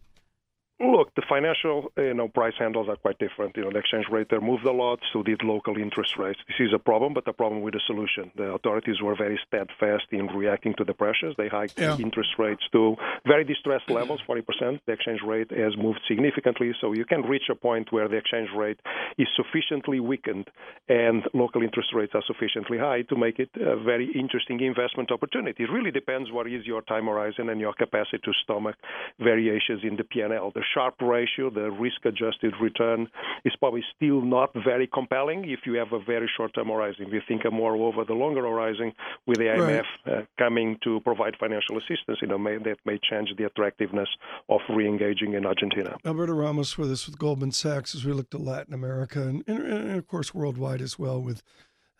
Look, 0.78 1.14
the 1.14 1.22
financial 1.26 1.90
uh, 1.96 2.02
you 2.02 2.12
know 2.12 2.28
price 2.28 2.52
handles 2.58 2.86
are 2.90 2.96
quite 2.96 3.18
different. 3.18 3.56
You 3.56 3.64
know, 3.64 3.70
the 3.70 3.78
exchange 3.78 4.06
rate 4.10 4.26
there 4.28 4.42
moved 4.42 4.66
a 4.66 4.72
lot, 4.72 4.98
so 5.10 5.22
did 5.22 5.42
local 5.42 5.78
interest 5.78 6.18
rates. 6.18 6.38
This 6.48 6.68
is 6.68 6.74
a 6.74 6.78
problem, 6.78 7.14
but 7.14 7.26
a 7.26 7.32
problem 7.32 7.62
with 7.62 7.74
a 7.74 7.80
solution. 7.86 8.30
The 8.36 8.52
authorities 8.52 9.00
were 9.00 9.16
very 9.16 9.40
steadfast 9.46 10.04
in 10.12 10.26
reacting 10.26 10.74
to 10.76 10.84
the 10.84 10.92
pressures. 10.92 11.34
They 11.38 11.48
hiked 11.48 11.80
Yeah. 11.80 11.96
interest 11.98 12.32
rates 12.38 12.62
to 12.72 12.96
very 13.24 13.44
distressed 13.44 13.88
levels, 13.90 14.20
40%. 14.28 14.80
The 14.84 14.92
exchange 14.92 15.22
rate 15.22 15.50
has 15.50 15.74
moved 15.78 16.00
significantly, 16.06 16.74
so 16.80 16.92
you 16.92 17.06
can 17.06 17.22
reach 17.22 17.48
a 17.48 17.54
point 17.54 17.90
where 17.90 18.08
the 18.08 18.16
exchange 18.16 18.50
rate 18.54 18.78
is 19.16 19.28
sufficiently 19.34 19.98
weakened 20.00 20.50
and 20.90 21.26
local 21.32 21.62
interest 21.62 21.94
rates 21.94 22.14
are 22.14 22.22
sufficiently 22.26 22.76
high 22.76 23.00
to 23.02 23.16
make 23.16 23.38
it 23.38 23.50
a 23.56 23.76
very 23.76 24.12
interesting 24.12 24.60
investment 24.60 25.10
opportunity. 25.10 25.64
It 25.64 25.70
really 25.70 25.90
depends 25.90 26.30
what 26.30 26.46
is 26.46 26.66
your 26.66 26.82
time 26.82 27.06
horizon 27.06 27.48
and 27.48 27.60
your 27.60 27.72
capacity 27.72 28.18
to 28.18 28.32
stomach 28.44 28.76
variations 29.18 29.82
in 29.82 29.96
the 29.96 30.04
P&L. 30.04 30.52
Sharp 30.74 30.94
ratio, 31.00 31.50
the 31.50 31.70
risk-adjusted 31.70 32.54
return, 32.60 33.08
is 33.44 33.54
probably 33.56 33.84
still 33.94 34.20
not 34.20 34.50
very 34.64 34.86
compelling 34.86 35.48
if 35.48 35.60
you 35.66 35.74
have 35.74 35.92
a 35.92 35.98
very 35.98 36.30
short-term 36.36 36.68
horizon. 36.68 37.06
If 37.06 37.12
you 37.12 37.20
think 37.26 37.42
more 37.52 37.76
over 37.76 38.04
the 38.04 38.14
longer 38.14 38.42
horizon, 38.42 38.92
with 39.26 39.38
the 39.38 39.44
IMF 39.44 39.84
uh, 40.06 40.22
coming 40.38 40.78
to 40.84 41.00
provide 41.00 41.34
financial 41.38 41.78
assistance, 41.78 42.18
you 42.20 42.28
know, 42.28 42.38
may, 42.38 42.58
that 42.58 42.76
may 42.84 42.98
change 43.10 43.30
the 43.36 43.44
attractiveness 43.44 44.08
of 44.48 44.60
re-engaging 44.68 45.34
in 45.34 45.46
Argentina. 45.46 45.96
Alberto 46.04 46.32
Ramos 46.32 46.76
with 46.76 46.90
us 46.90 47.06
with 47.06 47.18
Goldman 47.18 47.52
Sachs 47.52 47.94
as 47.94 48.04
we 48.04 48.12
look 48.12 48.30
to 48.30 48.38
Latin 48.38 48.74
America 48.74 49.22
and, 49.22 49.44
and, 49.46 49.60
and 49.60 49.98
of 49.98 50.06
course 50.06 50.34
worldwide 50.34 50.80
as 50.80 50.98
well 50.98 51.20
with 51.20 51.42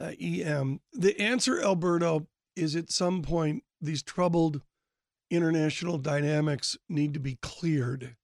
uh, 0.00 0.12
EM. 0.20 0.80
The 0.92 1.18
answer, 1.20 1.60
Alberto, 1.60 2.26
is 2.54 2.76
at 2.76 2.90
some 2.90 3.22
point 3.22 3.62
these 3.80 4.02
troubled 4.02 4.62
international 5.30 5.98
dynamics 5.98 6.76
need 6.88 7.14
to 7.14 7.20
be 7.20 7.38
cleared. 7.42 8.16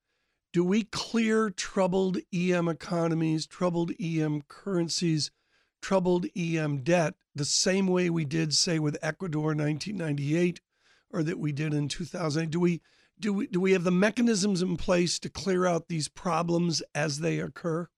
Do 0.52 0.64
we 0.64 0.84
clear 0.84 1.48
troubled 1.48 2.18
EM 2.30 2.68
economies, 2.68 3.46
troubled 3.46 3.92
EM 3.98 4.42
currencies, 4.48 5.30
troubled 5.80 6.26
EM 6.36 6.82
debt 6.82 7.14
the 7.34 7.46
same 7.46 7.86
way 7.86 8.10
we 8.10 8.26
did, 8.26 8.52
say, 8.52 8.78
with 8.78 8.98
Ecuador 9.00 9.52
in 9.52 9.58
1998 9.58 10.60
or 11.10 11.22
that 11.22 11.38
we 11.38 11.52
did 11.52 11.72
in 11.72 11.88
2000? 11.88 12.50
Do 12.50 12.60
we 12.60 12.82
do 13.18 13.32
we 13.32 13.46
do 13.46 13.60
we 13.60 13.72
have 13.72 13.84
the 13.84 13.90
mechanisms 13.90 14.60
in 14.60 14.76
place 14.76 15.18
to 15.20 15.30
clear 15.30 15.64
out 15.64 15.88
these 15.88 16.08
problems 16.08 16.82
as 16.94 17.20
they 17.20 17.38
occur? 17.38 17.88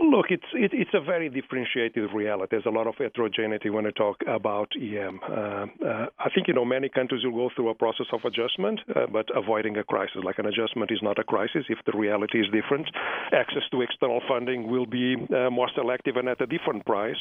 Look, 0.00 0.26
it's 0.30 0.48
it, 0.54 0.70
it's 0.72 0.94
a 0.94 1.00
very 1.00 1.28
differentiated 1.28 2.08
reality. 2.14 2.48
There's 2.52 2.64
a 2.64 2.70
lot 2.70 2.86
of 2.86 2.94
heterogeneity 2.96 3.68
when 3.68 3.86
I 3.86 3.90
talk 3.90 4.16
about 4.26 4.72
EM. 4.74 5.20
Uh, 5.22 5.34
uh, 5.34 6.06
I 6.18 6.30
think 6.34 6.48
you 6.48 6.54
know 6.54 6.64
many 6.64 6.88
countries 6.88 7.22
will 7.22 7.36
go 7.36 7.50
through 7.54 7.68
a 7.68 7.74
process 7.74 8.06
of 8.14 8.20
adjustment, 8.24 8.80
uh, 8.96 9.06
but 9.12 9.26
avoiding 9.36 9.76
a 9.76 9.84
crisis. 9.84 10.24
Like 10.24 10.38
an 10.38 10.46
adjustment 10.46 10.90
is 10.90 11.00
not 11.02 11.18
a 11.18 11.24
crisis 11.24 11.66
if 11.68 11.78
the 11.84 11.92
reality 11.92 12.40
is 12.40 12.46
different. 12.46 12.88
Access 13.32 13.62
to 13.72 13.82
external 13.82 14.22
funding 14.26 14.70
will 14.70 14.86
be 14.86 15.16
uh, 15.16 15.50
more 15.50 15.68
selective 15.74 16.16
and 16.16 16.30
at 16.30 16.40
a 16.40 16.46
different 16.46 16.86
price, 16.86 17.20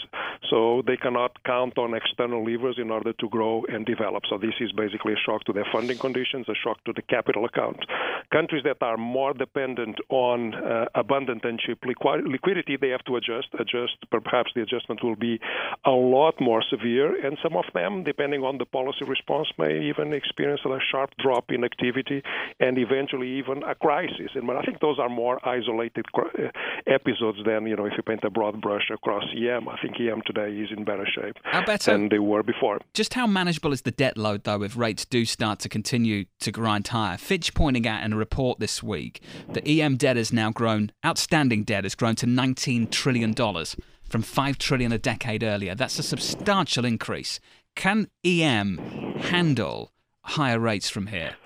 so 0.50 0.82
they 0.88 0.96
cannot 0.96 1.32
count 1.44 1.78
on 1.78 1.94
external 1.94 2.46
levers 2.50 2.78
in 2.80 2.92
order 2.92 3.12
to 3.12 3.28
grow 3.28 3.66
and 3.68 3.86
develop. 3.86 4.24
So 4.30 4.38
this 4.38 4.56
is 4.62 4.72
basically 4.72 5.14
a 5.14 5.22
shock 5.26 5.44
to 5.46 5.54
their 5.54 5.68
funding 5.70 5.98
conditions, 5.98 6.48
a 6.48 6.56
shock 6.56 6.82
to 6.86 6.94
the 6.94 7.02
capital 7.02 7.44
account. 7.44 7.80
Countries 8.32 8.64
that 8.64 8.78
are 8.82 8.96
more 8.96 9.34
dependent 9.34 9.98
on 10.08 10.56
uh, 10.56 10.86
abundant 10.96 11.44
and 11.44 11.60
cheap 11.60 11.84
liquidity 11.86 12.69
they 12.76 12.90
have 12.90 13.04
to 13.06 13.16
adjust. 13.16 13.48
Adjust. 13.60 13.98
Perhaps 14.12 14.52
the 14.56 14.62
adjustment 14.62 15.04
will 15.04 15.16
be 15.16 15.40
a 15.86 15.92
lot 15.92 16.36
more 16.40 16.64
severe, 16.70 17.26
and 17.26 17.38
some 17.42 17.56
of 17.56 17.66
them, 17.74 18.04
depending 18.04 18.44
on 18.44 18.58
the 18.58 18.66
policy 18.66 19.06
response, 19.06 19.48
may 19.58 19.82
even 19.90 20.14
experience 20.14 20.62
a 20.66 20.80
sharp 20.92 21.12
drop 21.20 21.46
in 21.50 21.64
activity 21.64 22.22
and 22.60 22.78
eventually 22.78 23.30
even 23.38 23.64
a 23.64 23.76
crisis. 23.76 24.32
And 24.36 24.50
I 24.52 24.62
think 24.62 24.80
those 24.80 25.00
are 25.00 25.10
more 25.10 25.40
isolated 25.48 26.06
uh, 26.16 26.50
episodes 26.88 27.40
than 27.46 27.68
you 27.68 27.76
know 27.76 27.86
if 27.86 27.94
you 27.98 28.04
paint 28.04 28.24
a 28.24 28.30
broad 28.30 28.62
brush 28.62 28.90
across 28.94 29.24
EM. 29.36 29.68
I 29.68 29.78
think 29.82 30.00
EM 30.00 30.22
today 30.26 30.52
is 30.52 30.70
in 30.76 30.84
better 30.84 31.08
shape 31.08 31.36
Alberto, 31.54 31.92
than 31.92 32.10
they 32.10 32.20
were 32.20 32.44
before. 32.44 32.80
Just 32.94 33.14
how 33.14 33.28
manageable 33.28 33.74
is 33.74 33.82
the 33.82 33.92
debt 33.92 34.18
load 34.18 34.44
though 34.44 34.64
if 34.64 34.78
rates 34.78 35.06
do 35.06 35.26
start 35.26 35.60
to 35.60 35.70
continue 35.70 36.26
to 36.40 36.52
grind 36.52 36.88
higher? 36.88 37.18
Fitch 37.18 37.54
pointing 37.54 37.88
out 37.88 38.04
in 38.04 38.14
a 38.14 38.18
report 38.18 38.60
this 38.60 38.84
week 38.84 39.22
that 39.50 39.68
EM 39.68 39.98
debt 39.98 40.18
has 40.18 40.32
now 40.34 40.52
grown, 40.52 40.92
outstanding 41.06 41.64
debt 41.64 41.84
has 41.84 41.96
grown 41.96 42.16
to 42.16 42.28
19 42.60 42.88
trillion 42.88 43.32
dollars 43.32 43.78
from 44.04 44.22
5 44.22 44.58
trillion 44.58 44.92
a 44.92 44.98
decade 44.98 45.44
earlier. 45.44 45.76
That's 45.76 45.98
a 45.98 46.04
substantial 46.04 46.84
increase. 46.84 47.40
Can 47.74 48.10
EM 48.26 48.78
handle 49.22 49.94
higher 50.24 50.60
rates 50.60 50.90
from 50.90 51.08
here? 51.08 51.38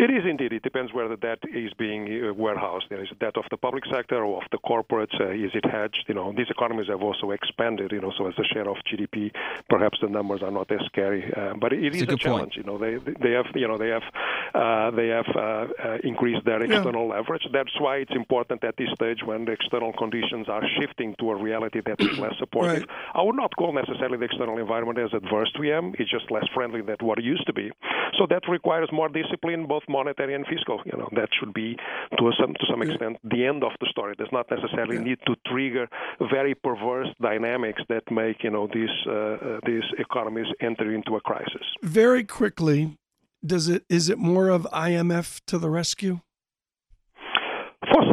It 0.00 0.08
is 0.10 0.24
indeed. 0.24 0.54
It 0.54 0.62
depends 0.62 0.94
where 0.94 1.08
the 1.08 1.18
debt 1.18 1.40
is 1.54 1.74
being 1.74 2.04
uh, 2.08 2.32
is 2.32 3.08
it 3.10 3.18
debt 3.18 3.36
of 3.36 3.44
the 3.50 3.58
public 3.58 3.84
sector 3.92 4.24
or 4.24 4.42
of 4.42 4.48
the 4.50 4.56
corporates. 4.56 5.20
Uh, 5.20 5.28
is 5.28 5.50
it 5.52 5.66
hedged? 5.70 6.04
You 6.08 6.14
know, 6.14 6.32
these 6.32 6.46
economies 6.48 6.88
have 6.88 7.02
also 7.02 7.32
expanded. 7.32 7.92
You 7.92 8.00
know, 8.00 8.10
so 8.16 8.26
as 8.26 8.32
a 8.38 8.44
share 8.44 8.66
of 8.66 8.78
GDP, 8.90 9.30
perhaps 9.68 9.98
the 10.00 10.08
numbers 10.08 10.42
are 10.42 10.50
not 10.50 10.72
as 10.72 10.80
scary. 10.86 11.30
Uh, 11.36 11.52
but 11.60 11.74
it 11.74 11.94
is 11.94 12.08
a, 12.08 12.14
a 12.14 12.16
challenge. 12.16 12.54
Point. 12.54 12.56
You 12.56 12.62
know, 12.62 12.78
they 12.78 12.96
they 12.96 13.32
have 13.32 13.44
you 13.54 13.68
know 13.68 13.76
they 13.76 13.88
have 13.88 14.06
uh, 14.54 14.90
they 14.92 15.08
have 15.08 15.28
uh, 15.36 15.40
uh, 15.40 15.98
increased 16.02 16.46
their 16.46 16.62
external 16.62 17.08
yeah. 17.08 17.16
leverage. 17.16 17.46
That's 17.52 17.78
why 17.78 17.96
it's 17.96 18.16
important 18.16 18.64
at 18.64 18.78
this 18.78 18.88
stage 18.94 19.22
when 19.22 19.44
the 19.44 19.52
external 19.52 19.92
conditions 19.92 20.48
are 20.48 20.62
shifting 20.80 21.14
to 21.20 21.30
a 21.32 21.36
reality 21.36 21.82
that 21.84 22.00
is 22.00 22.18
less 22.18 22.38
supportive. 22.38 22.86
Right. 22.88 22.88
I 23.12 23.20
would 23.22 23.36
not 23.36 23.54
call 23.54 23.74
necessarily 23.74 24.16
the 24.16 24.24
external 24.24 24.56
environment 24.56 24.98
as 24.98 25.12
adverse 25.12 25.52
to 25.56 25.70
EM. 25.70 25.94
It's 25.98 26.10
just 26.10 26.30
less 26.30 26.46
friendly 26.54 26.80
than 26.80 26.96
what 27.00 27.18
it 27.18 27.24
used 27.24 27.46
to 27.48 27.52
be. 27.52 27.70
So 28.18 28.26
that 28.30 28.48
requires 28.48 28.88
more 28.92 29.08
discipline, 29.08 29.66
both 29.66 29.82
monetary 29.90 30.34
and 30.34 30.46
fiscal. 30.46 30.80
You 30.84 30.96
know, 30.98 31.08
that 31.12 31.28
should 31.38 31.52
be 31.52 31.76
to 32.18 32.32
some 32.40 32.54
to 32.54 32.66
some 32.70 32.82
extent 32.82 33.18
the 33.24 33.44
end 33.44 33.64
of 33.64 33.72
the 33.80 33.88
story. 33.90 34.14
Does 34.16 34.32
not 34.32 34.46
necessarily 34.50 34.96
yeah. 34.96 35.08
need 35.08 35.18
to 35.26 35.34
trigger 35.46 35.88
very 36.30 36.54
perverse 36.54 37.08
dynamics 37.20 37.82
that 37.88 38.04
make 38.10 38.42
you 38.42 38.50
know 38.50 38.68
these 38.72 38.96
uh, 39.06 39.12
uh, 39.12 39.60
these 39.66 39.84
economies 39.98 40.46
enter 40.60 40.92
into 40.94 41.16
a 41.16 41.20
crisis. 41.20 41.66
Very 41.82 42.24
quickly, 42.24 42.96
does 43.44 43.68
it 43.68 43.84
is 43.88 44.08
it 44.08 44.18
more 44.18 44.48
of 44.48 44.62
IMF 44.72 45.40
to 45.46 45.58
the 45.58 45.70
rescue? 45.70 46.20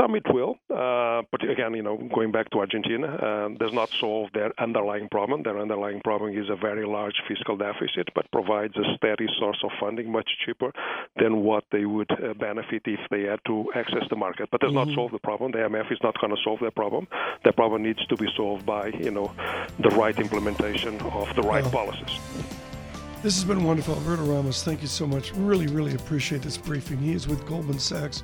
Some, 0.08 0.16
it 0.16 0.34
will. 0.34 0.56
Uh, 0.70 1.24
but 1.32 1.44
again, 1.50 1.74
you 1.74 1.84
know, 1.84 1.98
going 1.98 2.32
back 2.32 2.50
to 2.52 2.60
Argentina, 2.60 3.08
uh, 3.08 3.50
does 3.58 3.74
not 3.74 3.90
solve 4.00 4.30
their 4.34 4.54
underlying 4.58 5.10
problem. 5.10 5.44
Their 5.44 5.60
underlying 5.60 6.00
problem 6.02 6.38
is 6.38 6.50
a 6.50 6.56
very 6.56 6.86
large 6.86 7.16
fiscal 7.28 7.58
deficit, 7.58 8.08
but 8.16 8.32
provides 8.32 8.74
a 8.78 8.96
steady 8.96 9.28
source 9.38 9.58
of 9.64 9.72
funding, 9.82 10.10
much 10.10 10.30
cheaper 10.46 10.72
than 11.18 11.44
what 11.44 11.66
they 11.74 11.86
would 11.86 12.10
uh, 12.12 12.34
benefit 12.36 12.84
if 12.86 13.02
they 13.12 13.24
had 13.24 13.40
to 13.48 13.66
access 13.76 14.04
the 14.10 14.16
market. 14.16 14.48
But 14.50 14.62
does 14.62 14.72
mm-hmm. 14.72 14.90
not 14.92 14.96
solve 14.96 15.12
the 15.12 15.20
problem. 15.20 15.52
The 15.52 15.60
IMF 15.60 15.92
is 15.92 16.00
not 16.02 16.18
going 16.22 16.34
to 16.34 16.42
solve 16.42 16.62
their 16.62 16.72
problem. 16.72 17.08
The 17.44 17.52
problem 17.52 17.84
needs 17.84 18.06
to 18.06 18.16
be 18.16 18.28
solved 18.38 18.66
by, 18.66 18.88
you 18.88 19.12
know, 19.12 19.34
the 19.80 19.90
right 19.90 20.18
implementation 20.18 21.02
of 21.02 21.36
the 21.36 21.42
right 21.42 21.66
oh. 21.66 21.70
policies. 21.70 22.20
This 23.24 23.36
has 23.36 23.44
been 23.44 23.64
wonderful. 23.66 23.96
Alberto 23.96 24.24
Ramos, 24.24 24.64
thank 24.64 24.82
you 24.82 24.88
so 24.88 25.06
much. 25.06 25.34
Really, 25.34 25.68
really 25.68 25.96
appreciate 25.96 26.44
this 26.44 26.58
briefing. 26.58 26.98
He 27.00 27.12
is 27.14 27.28
with 27.28 27.46
Goldman 27.46 27.80
Sachs 27.80 28.24